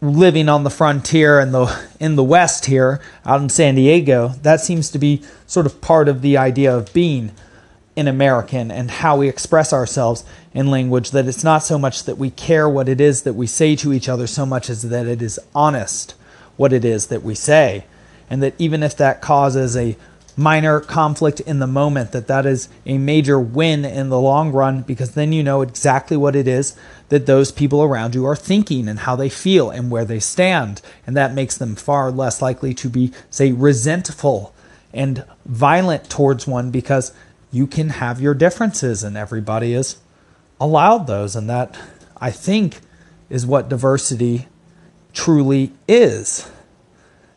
living 0.00 0.48
on 0.48 0.64
the 0.64 0.70
frontier 0.70 1.40
in 1.40 1.52
the 1.52 1.88
in 1.98 2.14
the 2.16 2.24
west 2.24 2.66
here 2.66 3.00
out 3.24 3.40
in 3.40 3.48
San 3.48 3.74
Diego 3.74 4.28
that 4.42 4.60
seems 4.60 4.90
to 4.90 4.98
be 4.98 5.22
sort 5.46 5.64
of 5.64 5.80
part 5.80 6.08
of 6.08 6.20
the 6.20 6.36
idea 6.36 6.76
of 6.76 6.92
being 6.92 7.32
an 7.96 8.06
American 8.06 8.70
and 8.70 8.90
how 8.90 9.16
we 9.16 9.28
express 9.28 9.72
ourselves 9.72 10.22
in 10.52 10.70
language 10.70 11.12
that 11.12 11.26
it's 11.26 11.44
not 11.44 11.62
so 11.62 11.78
much 11.78 12.04
that 12.04 12.18
we 12.18 12.28
care 12.28 12.68
what 12.68 12.88
it 12.88 13.00
is 13.00 13.22
that 13.22 13.32
we 13.32 13.46
say 13.46 13.74
to 13.74 13.94
each 13.94 14.08
other 14.08 14.26
so 14.26 14.44
much 14.44 14.68
as 14.68 14.82
that 14.82 15.06
it 15.06 15.22
is 15.22 15.40
honest 15.54 16.14
what 16.56 16.72
it 16.72 16.84
is 16.84 17.06
that 17.06 17.22
we 17.22 17.34
say 17.34 17.84
and 18.28 18.42
that 18.42 18.54
even 18.58 18.82
if 18.82 18.96
that 18.96 19.20
causes 19.20 19.76
a 19.76 19.96
minor 20.36 20.80
conflict 20.80 21.40
in 21.40 21.60
the 21.60 21.66
moment 21.66 22.12
that 22.12 22.26
that 22.26 22.44
is 22.44 22.68
a 22.86 22.98
major 22.98 23.38
win 23.38 23.84
in 23.84 24.08
the 24.08 24.18
long 24.18 24.50
run 24.50 24.82
because 24.82 25.12
then 25.12 25.32
you 25.32 25.42
know 25.42 25.62
exactly 25.62 26.16
what 26.16 26.34
it 26.34 26.48
is 26.48 26.76
that 27.08 27.26
those 27.26 27.52
people 27.52 27.82
around 27.82 28.14
you 28.14 28.26
are 28.26 28.36
thinking 28.36 28.88
and 28.88 29.00
how 29.00 29.14
they 29.14 29.28
feel 29.28 29.70
and 29.70 29.90
where 29.90 30.04
they 30.04 30.18
stand. 30.18 30.82
And 31.06 31.16
that 31.16 31.34
makes 31.34 31.56
them 31.56 31.76
far 31.76 32.10
less 32.10 32.42
likely 32.42 32.74
to 32.74 32.88
be 32.88 33.12
say 33.30 33.52
resentful 33.52 34.52
and 34.92 35.24
violent 35.44 36.10
towards 36.10 36.46
one 36.46 36.70
because 36.70 37.12
you 37.52 37.66
can 37.66 37.90
have 37.90 38.20
your 38.20 38.34
differences 38.34 39.04
and 39.04 39.16
everybody 39.16 39.74
is 39.74 39.98
allowed 40.60 41.06
those. 41.06 41.36
And 41.36 41.48
that 41.48 41.78
I 42.16 42.30
think 42.30 42.80
is 43.30 43.46
what 43.46 43.68
diversity 43.68 44.48
truly 45.12 45.72
is 45.86 46.50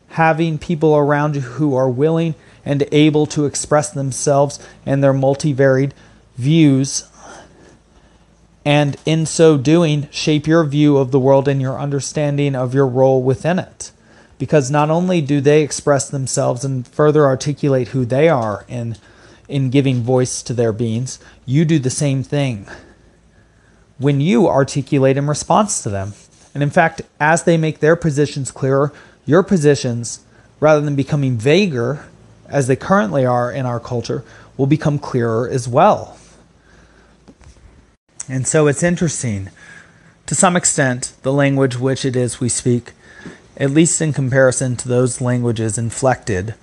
having 0.08 0.58
people 0.58 0.96
around 0.96 1.36
you 1.36 1.42
who 1.42 1.74
are 1.74 1.88
willing 1.88 2.34
and 2.64 2.86
able 2.92 3.26
to 3.26 3.44
express 3.44 3.90
themselves 3.90 4.58
and 4.84 5.02
their 5.02 5.12
multivaried 5.12 5.92
views, 6.36 7.08
and 8.64 8.96
in 9.06 9.24
so 9.24 9.56
doing, 9.56 10.08
shape 10.10 10.46
your 10.46 10.64
view 10.64 10.98
of 10.98 11.10
the 11.10 11.18
world 11.18 11.48
and 11.48 11.60
your 11.60 11.78
understanding 11.78 12.54
of 12.54 12.74
your 12.74 12.86
role 12.86 13.22
within 13.22 13.58
it. 13.58 13.92
Because 14.38 14.70
not 14.70 14.90
only 14.90 15.20
do 15.20 15.40
they 15.40 15.62
express 15.62 16.08
themselves 16.08 16.64
and 16.64 16.86
further 16.86 17.24
articulate 17.24 17.88
who 17.88 18.04
they 18.04 18.28
are 18.28 18.66
in, 18.68 18.96
in 19.48 19.70
giving 19.70 20.02
voice 20.02 20.42
to 20.42 20.52
their 20.52 20.72
beings, 20.72 21.18
you 21.46 21.64
do 21.64 21.78
the 21.78 21.90
same 21.90 22.22
thing 22.22 22.68
when 23.98 24.20
you 24.20 24.46
articulate 24.46 25.16
in 25.16 25.26
response 25.26 25.82
to 25.82 25.88
them. 25.88 26.12
And 26.54 26.62
in 26.62 26.70
fact, 26.70 27.02
as 27.18 27.44
they 27.44 27.56
make 27.56 27.80
their 27.80 27.96
positions 27.96 28.50
clearer, 28.50 28.92
your 29.28 29.42
positions, 29.42 30.24
rather 30.58 30.80
than 30.80 30.96
becoming 30.96 31.36
vaguer, 31.36 32.06
as 32.48 32.66
they 32.66 32.74
currently 32.74 33.26
are 33.26 33.52
in 33.52 33.66
our 33.66 33.78
culture, 33.78 34.24
will 34.56 34.66
become 34.66 34.98
clearer 34.98 35.46
as 35.46 35.68
well. 35.68 36.18
And 38.26 38.46
so 38.46 38.66
it's 38.66 38.82
interesting, 38.82 39.50
to 40.24 40.34
some 40.34 40.56
extent, 40.56 41.12
the 41.22 41.32
language 41.32 41.78
which 41.78 42.06
it 42.06 42.16
is 42.16 42.40
we 42.40 42.48
speak, 42.48 42.92
at 43.58 43.70
least 43.70 44.00
in 44.00 44.14
comparison 44.14 44.76
to 44.76 44.88
those 44.88 45.20
languages 45.20 45.76
inflected, 45.76 46.54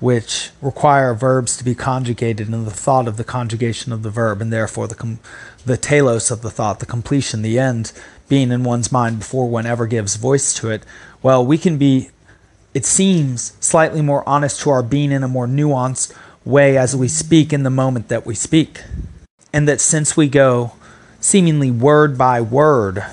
which 0.00 0.52
require 0.62 1.12
verbs 1.12 1.56
to 1.58 1.64
be 1.64 1.74
conjugated 1.74 2.48
in 2.48 2.64
the 2.64 2.70
thought 2.70 3.08
of 3.08 3.18
the 3.18 3.24
conjugation 3.24 3.92
of 3.92 4.02
the 4.02 4.10
verb, 4.10 4.40
and 4.40 4.50
therefore 4.50 4.88
the, 4.88 4.94
com- 4.94 5.20
the 5.66 5.76
telos 5.76 6.30
of 6.30 6.40
the 6.40 6.50
thought, 6.50 6.80
the 6.80 6.86
completion, 6.86 7.42
the 7.42 7.58
end, 7.58 7.92
being 8.28 8.50
in 8.50 8.64
one's 8.64 8.90
mind 8.90 9.18
before 9.18 9.48
one 9.48 9.66
ever 9.66 9.86
gives 9.86 10.16
voice 10.16 10.54
to 10.54 10.70
it. 10.70 10.82
Well, 11.26 11.44
we 11.44 11.58
can 11.58 11.76
be 11.76 12.10
it 12.72 12.86
seems 12.86 13.54
slightly 13.58 14.00
more 14.00 14.22
honest 14.28 14.60
to 14.60 14.70
our 14.70 14.80
being 14.80 15.10
in 15.10 15.24
a 15.24 15.28
more 15.28 15.48
nuanced 15.48 16.14
way 16.44 16.78
as 16.78 16.94
we 16.94 17.08
speak 17.08 17.52
in 17.52 17.64
the 17.64 17.68
moment 17.68 18.06
that 18.10 18.24
we 18.24 18.36
speak. 18.36 18.84
And 19.52 19.66
that 19.66 19.80
since 19.80 20.16
we 20.16 20.28
go 20.28 20.74
seemingly 21.18 21.68
word 21.68 22.16
by 22.16 22.40
word 22.40 23.04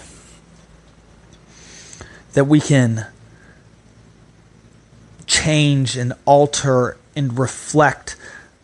that 2.33 2.45
we 2.45 2.61
can 2.61 3.07
change 5.25 5.97
and 5.97 6.13
alter 6.25 6.97
and 7.15 7.39
reflect 7.39 8.15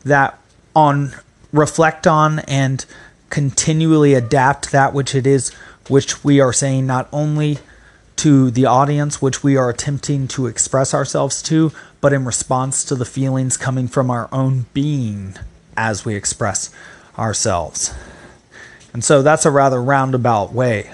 that 0.05 0.39
on 0.75 1.15
reflect 1.51 2.05
on 2.05 2.38
and 2.41 2.85
continually 3.31 4.13
adapt 4.13 4.71
that 4.71 4.93
which 4.93 5.15
it 5.15 5.25
is 5.25 5.49
which 5.88 6.23
we 6.23 6.39
are 6.39 6.53
saying 6.53 6.85
not 6.85 7.09
only 7.12 7.57
to 8.19 8.51
the 8.51 8.65
audience 8.65 9.21
which 9.21 9.43
we 9.43 9.58
are 9.58 9.69
attempting 9.69 10.27
to 10.27 10.47
express 10.47 10.93
ourselves 10.93 11.41
to 11.41 11.71
but 12.01 12.13
in 12.13 12.25
response 12.25 12.84
to 12.86 12.95
the 12.95 13.05
feelings 13.05 13.58
coming 13.58 13.88
from 13.88 14.10
our 14.10 14.29
own 14.32 14.65
being 14.73 15.36
as 15.75 16.05
we 16.05 16.15
express 16.15 16.69
ourselves 17.17 17.93
and 18.93 19.03
so 19.03 19.21
that's 19.21 19.45
a 19.45 19.51
rather 19.51 19.82
roundabout 19.82 20.53
way 20.53 20.89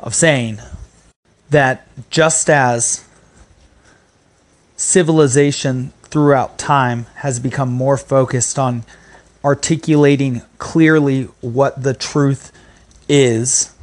of 0.00 0.14
saying 0.14 0.58
that 1.50 1.86
just 2.10 2.50
as 2.50 3.06
civilization 4.76 5.92
throughout 6.04 6.58
time 6.58 7.06
has 7.16 7.40
become 7.40 7.72
more 7.72 7.96
focused 7.96 8.58
on 8.58 8.84
articulating 9.44 10.42
clearly 10.58 11.24
what 11.40 11.82
the 11.82 11.94
truth 11.94 12.52
is. 13.08 13.73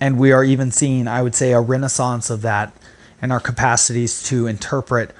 And 0.00 0.18
we 0.18 0.32
are 0.32 0.42
even 0.42 0.70
seeing, 0.70 1.06
I 1.06 1.22
would 1.22 1.34
say, 1.34 1.52
a 1.52 1.60
renaissance 1.60 2.30
of 2.30 2.42
that 2.42 2.72
and 3.20 3.32
our 3.32 3.40
capacities 3.40 4.22
to 4.24 4.46
interpret 4.46 5.14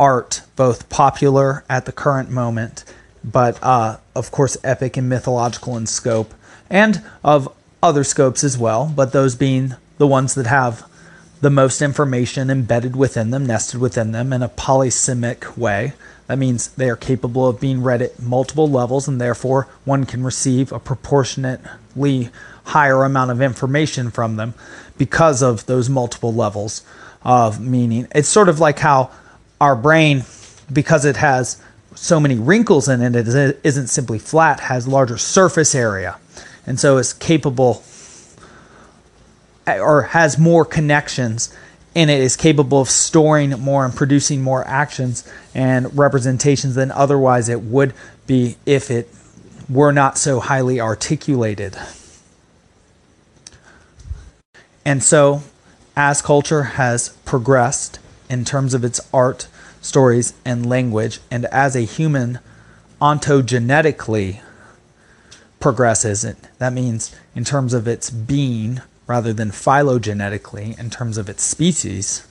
art, 0.00 0.42
both 0.56 0.88
popular 0.88 1.64
at 1.68 1.84
the 1.84 1.92
current 1.92 2.30
moment, 2.30 2.84
but 3.22 3.62
uh, 3.62 3.98
of 4.14 4.30
course, 4.30 4.56
epic 4.64 4.96
and 4.96 5.08
mythological 5.08 5.76
in 5.76 5.86
scope, 5.86 6.34
and 6.70 7.02
of 7.22 7.52
other 7.82 8.04
scopes 8.04 8.42
as 8.42 8.56
well, 8.56 8.92
but 8.96 9.12
those 9.12 9.34
being 9.34 9.74
the 9.98 10.06
ones 10.06 10.34
that 10.34 10.46
have 10.46 10.88
the 11.40 11.50
most 11.50 11.82
information 11.82 12.50
embedded 12.50 12.96
within 12.96 13.30
them, 13.30 13.46
nested 13.46 13.80
within 13.80 14.12
them 14.12 14.32
in 14.32 14.42
a 14.42 14.48
polysemic 14.48 15.56
way. 15.56 15.92
That 16.28 16.38
means 16.38 16.68
they 16.68 16.88
are 16.88 16.96
capable 16.96 17.48
of 17.48 17.60
being 17.60 17.82
read 17.82 18.00
at 18.00 18.22
multiple 18.22 18.70
levels, 18.70 19.08
and 19.08 19.20
therefore 19.20 19.68
one 19.84 20.06
can 20.06 20.22
receive 20.22 20.72
a 20.72 20.78
proportionately 20.78 22.30
higher 22.64 23.04
amount 23.04 23.30
of 23.30 23.40
information 23.40 24.10
from 24.10 24.36
them 24.36 24.54
because 24.98 25.42
of 25.42 25.66
those 25.66 25.88
multiple 25.88 26.32
levels 26.32 26.82
of 27.22 27.60
meaning. 27.60 28.08
It's 28.14 28.28
sort 28.28 28.48
of 28.48 28.60
like 28.60 28.78
how 28.78 29.10
our 29.60 29.76
brain, 29.76 30.24
because 30.72 31.04
it 31.04 31.16
has 31.16 31.62
so 31.94 32.18
many 32.18 32.36
wrinkles 32.36 32.88
in 32.88 33.02
it, 33.02 33.14
it 33.14 33.60
isn't 33.62 33.88
simply 33.88 34.18
flat, 34.18 34.60
has 34.60 34.88
larger 34.88 35.18
surface 35.18 35.74
area, 35.74 36.18
and 36.66 36.78
so 36.78 36.98
is 36.98 37.12
capable 37.12 37.82
or 39.66 40.02
has 40.02 40.38
more 40.38 40.64
connections 40.64 41.54
and 41.94 42.10
it 42.10 42.20
is 42.20 42.36
capable 42.36 42.80
of 42.80 42.88
storing 42.88 43.50
more 43.60 43.84
and 43.84 43.94
producing 43.94 44.42
more 44.42 44.66
actions 44.66 45.30
and 45.54 45.96
representations 45.96 46.74
than 46.74 46.90
otherwise 46.90 47.48
it 47.48 47.60
would 47.60 47.92
be 48.26 48.56
if 48.64 48.90
it 48.90 49.08
were 49.68 49.92
not 49.92 50.16
so 50.16 50.40
highly 50.40 50.80
articulated. 50.80 51.76
And 54.84 55.02
so, 55.02 55.42
as 55.96 56.22
culture 56.22 56.62
has 56.62 57.10
progressed 57.24 57.98
in 58.28 58.44
terms 58.44 58.74
of 58.74 58.84
its 58.84 59.00
art, 59.12 59.48
stories, 59.80 60.34
and 60.44 60.68
language, 60.68 61.20
and 61.30 61.44
as 61.46 61.76
a 61.76 61.80
human 61.80 62.40
ontogenetically 63.00 64.40
progresses, 65.60 66.22
that 66.58 66.72
means 66.72 67.14
in 67.34 67.44
terms 67.44 67.74
of 67.74 67.86
its 67.86 68.10
being, 68.10 68.80
rather 69.06 69.32
than 69.32 69.50
phylogenetically 69.50 70.78
in 70.78 70.90
terms 70.90 71.18
of 71.18 71.28
its 71.28 71.44
species, 71.44 72.26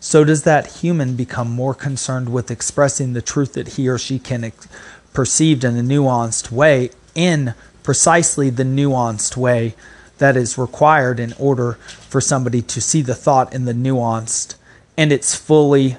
so 0.00 0.24
does 0.24 0.44
that 0.44 0.78
human 0.78 1.14
become 1.14 1.50
more 1.50 1.74
concerned 1.74 2.32
with 2.32 2.50
expressing 2.50 3.12
the 3.12 3.22
truth 3.22 3.52
that 3.52 3.68
he 3.68 3.88
or 3.88 3.98
she 3.98 4.18
can 4.18 4.44
ex- 4.44 4.66
perceive 5.12 5.62
in 5.62 5.76
a 5.76 5.82
nuanced 5.82 6.50
way 6.50 6.90
in 7.14 7.54
precisely 7.82 8.48
the 8.48 8.62
nuanced 8.62 9.36
way 9.36 9.74
that 10.20 10.36
is 10.36 10.56
required 10.56 11.18
in 11.18 11.34
order 11.38 11.72
for 12.08 12.20
somebody 12.20 12.62
to 12.62 12.80
see 12.80 13.02
the 13.02 13.14
thought 13.14 13.52
in 13.52 13.64
the 13.64 13.74
nuanced 13.74 14.54
and 14.96 15.12
its 15.12 15.34
fully 15.34 15.96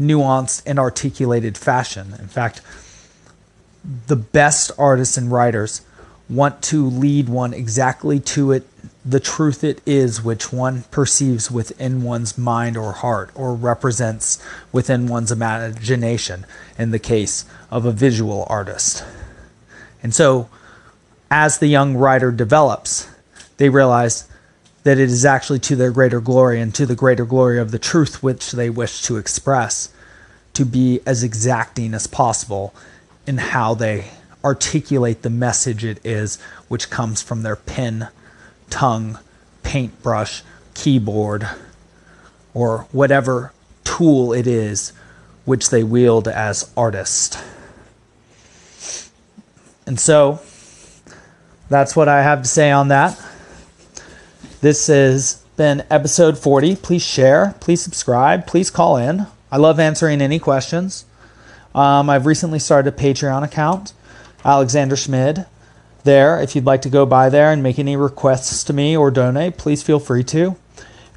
nuanced 0.00 0.62
and 0.64 0.78
articulated 0.78 1.58
fashion. 1.58 2.14
In 2.18 2.28
fact, 2.28 2.62
the 4.06 4.16
best 4.16 4.70
artists 4.78 5.16
and 5.16 5.30
writers 5.30 5.82
want 6.28 6.62
to 6.62 6.86
lead 6.86 7.28
one 7.28 7.54
exactly 7.54 8.18
to 8.18 8.52
it 8.52 8.66
the 9.04 9.20
truth 9.20 9.62
it 9.62 9.80
is 9.86 10.22
which 10.22 10.52
one 10.52 10.82
perceives 10.90 11.48
within 11.48 12.02
one's 12.02 12.36
mind 12.36 12.76
or 12.76 12.92
heart 12.92 13.30
or 13.36 13.54
represents 13.54 14.42
within 14.72 15.06
one's 15.06 15.30
imagination 15.30 16.44
in 16.76 16.90
the 16.90 16.98
case 16.98 17.44
of 17.70 17.84
a 17.84 17.92
visual 17.92 18.44
artist. 18.50 19.04
And 20.02 20.12
so, 20.12 20.48
as 21.30 21.58
the 21.58 21.68
young 21.68 21.96
writer 21.96 22.32
develops, 22.32 23.08
they 23.56 23.68
realize 23.68 24.28
that 24.84 24.98
it 24.98 25.10
is 25.10 25.24
actually 25.24 25.58
to 25.58 25.76
their 25.76 25.90
greater 25.90 26.20
glory 26.20 26.60
and 26.60 26.74
to 26.74 26.86
the 26.86 26.94
greater 26.94 27.24
glory 27.24 27.58
of 27.58 27.70
the 27.70 27.78
truth 27.78 28.22
which 28.22 28.52
they 28.52 28.70
wish 28.70 29.02
to 29.02 29.16
express 29.16 29.88
to 30.52 30.64
be 30.64 31.00
as 31.04 31.22
exacting 31.22 31.92
as 31.92 32.06
possible 32.06 32.74
in 33.26 33.38
how 33.38 33.74
they 33.74 34.06
articulate 34.44 35.22
the 35.22 35.30
message 35.30 35.84
it 35.84 36.04
is 36.04 36.40
which 36.68 36.88
comes 36.88 37.20
from 37.20 37.42
their 37.42 37.56
pen 37.56 38.08
tongue, 38.70 39.18
paintbrush, 39.62 40.42
keyboard, 40.74 41.48
or 42.54 42.86
whatever 42.92 43.52
tool 43.84 44.32
it 44.32 44.46
is 44.46 44.92
which 45.44 45.70
they 45.70 45.82
wield 45.82 46.28
as 46.28 46.70
artists. 46.76 47.42
And 49.86 49.98
so 49.98 50.40
that's 51.68 51.94
what 51.94 52.08
I 52.08 52.22
have 52.22 52.42
to 52.42 52.48
say 52.48 52.70
on 52.70 52.88
that. 52.88 53.20
This 54.62 54.86
has 54.86 55.44
been 55.58 55.84
episode 55.90 56.38
40. 56.38 56.76
Please 56.76 57.02
share, 57.02 57.54
please 57.60 57.82
subscribe, 57.82 58.46
please 58.46 58.70
call 58.70 58.96
in. 58.96 59.26
I 59.52 59.58
love 59.58 59.78
answering 59.78 60.22
any 60.22 60.38
questions. 60.38 61.04
Um, 61.74 62.08
I've 62.08 62.24
recently 62.24 62.58
started 62.58 62.94
a 62.94 62.96
Patreon 62.96 63.44
account, 63.44 63.92
Alexander 64.46 64.96
Schmid 64.96 65.44
there. 66.04 66.40
If 66.40 66.56
you'd 66.56 66.64
like 66.64 66.80
to 66.82 66.88
go 66.88 67.04
by 67.04 67.28
there 67.28 67.52
and 67.52 67.62
make 67.62 67.78
any 67.78 67.96
requests 67.96 68.64
to 68.64 68.72
me 68.72 68.96
or 68.96 69.10
donate, 69.10 69.58
please 69.58 69.82
feel 69.82 69.98
free 69.98 70.24
to. 70.24 70.56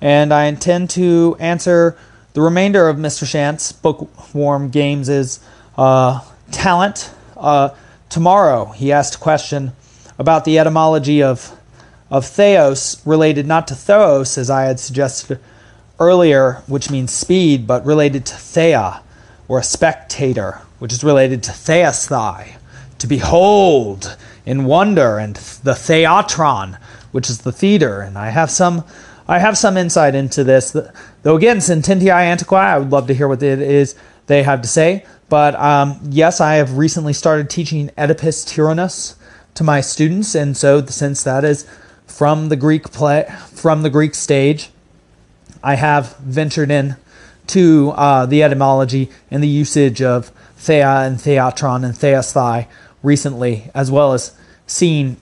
And 0.01 0.33
I 0.33 0.45
intend 0.45 0.89
to 0.91 1.37
answer 1.39 1.97
the 2.33 2.41
remainder 2.41 2.89
of 2.89 2.97
Mr. 2.97 3.25
Shant's 3.25 3.71
Bookworm 3.71 4.69
Games' 4.69 5.39
uh, 5.77 6.19
talent 6.51 7.11
uh, 7.37 7.69
tomorrow. 8.09 8.65
He 8.65 8.91
asked 8.91 9.15
a 9.15 9.19
question 9.19 9.71
about 10.17 10.43
the 10.43 10.59
etymology 10.59 11.23
of 11.23 11.57
of 12.09 12.25
theos 12.25 13.01
related 13.05 13.45
not 13.45 13.67
to 13.67 13.75
theos 13.75 14.37
as 14.37 14.49
I 14.49 14.63
had 14.63 14.79
suggested 14.79 15.39
earlier, 15.99 16.63
which 16.67 16.89
means 16.89 17.11
speed, 17.11 17.67
but 17.67 17.85
related 17.85 18.25
to 18.27 18.35
thea 18.35 19.01
or 19.47 19.59
a 19.59 19.63
spectator, 19.63 20.61
which 20.79 20.93
is 20.93 21.03
related 21.03 21.43
to 21.43 21.51
theasthai, 21.51 22.55
to 22.97 23.07
behold 23.07 24.17
in 24.45 24.65
wonder 24.65 25.17
and 25.17 25.35
the 25.35 25.73
theatron, 25.73 26.79
which 27.11 27.29
is 27.29 27.39
the 27.39 27.51
theater. 27.51 28.01
And 28.01 28.17
I 28.17 28.29
have 28.29 28.49
some 28.49 28.83
I 29.27 29.37
have 29.37 29.59
some 29.59 29.77
insight 29.77 30.15
into 30.15 30.43
this. 30.43 30.75
Though 31.21 31.35
again, 31.35 31.57
Sententiae 31.57 32.35
Antiquae, 32.35 32.57
I 32.57 32.79
would 32.79 32.89
love 32.89 33.05
to 33.07 33.13
hear 33.13 33.27
what 33.27 33.43
it 33.43 33.61
is 33.61 33.95
they 34.25 34.41
have 34.41 34.61
to 34.63 34.67
say. 34.67 35.05
But 35.29 35.53
um, 35.55 35.99
yes, 36.09 36.41
I 36.41 36.55
have 36.55 36.77
recently 36.77 37.13
started 37.13 37.49
teaching 37.49 37.91
Oedipus 37.95 38.43
Tyrannus 38.43 39.15
to 39.53 39.63
my 39.63 39.81
students, 39.81 40.33
and 40.33 40.57
so 40.57 40.83
since 40.85 41.21
that 41.23 41.43
is 41.43 41.67
from 42.09 42.49
the 42.49 42.55
Greek 42.55 42.91
play, 42.91 43.27
from 43.53 43.83
the 43.83 43.89
Greek 43.89 44.15
stage, 44.15 44.69
I 45.63 45.75
have 45.75 46.17
ventured 46.17 46.71
in 46.71 46.95
to 47.47 47.91
uh, 47.95 48.25
the 48.25 48.43
etymology 48.43 49.09
and 49.31 49.41
the 49.41 49.47
usage 49.47 50.01
of 50.01 50.31
thea 50.57 51.01
and 51.01 51.17
theatron 51.17 51.83
and 51.83 51.95
theasthai 51.95 52.67
recently, 53.01 53.71
as 53.73 53.89
well 53.89 54.13
as 54.13 54.37
seeing 54.67 55.17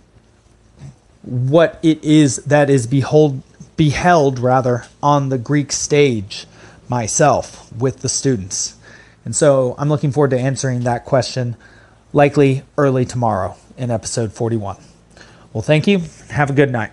what 1.21 1.79
it 1.83 2.03
is 2.03 2.37
that 2.37 2.69
is 2.69 2.87
behold 2.87 3.41
beheld 3.75 4.39
rather 4.39 4.85
on 5.03 5.29
the 5.29 5.37
Greek 5.37 5.71
stage 5.71 6.47
myself 6.89 7.71
with 7.73 7.99
the 7.99 8.09
students. 8.09 8.75
And 9.23 9.35
so 9.35 9.75
I'm 9.77 9.89
looking 9.89 10.11
forward 10.11 10.31
to 10.31 10.39
answering 10.39 10.81
that 10.81 11.05
question 11.05 11.55
likely 12.13 12.63
early 12.77 13.05
tomorrow 13.05 13.55
in 13.77 13.91
episode 13.91 14.33
41. 14.33 14.77
Well, 15.53 15.61
thank 15.61 15.87
you. 15.87 16.01
Have 16.29 16.49
a 16.49 16.53
good 16.53 16.71
night. 16.71 16.91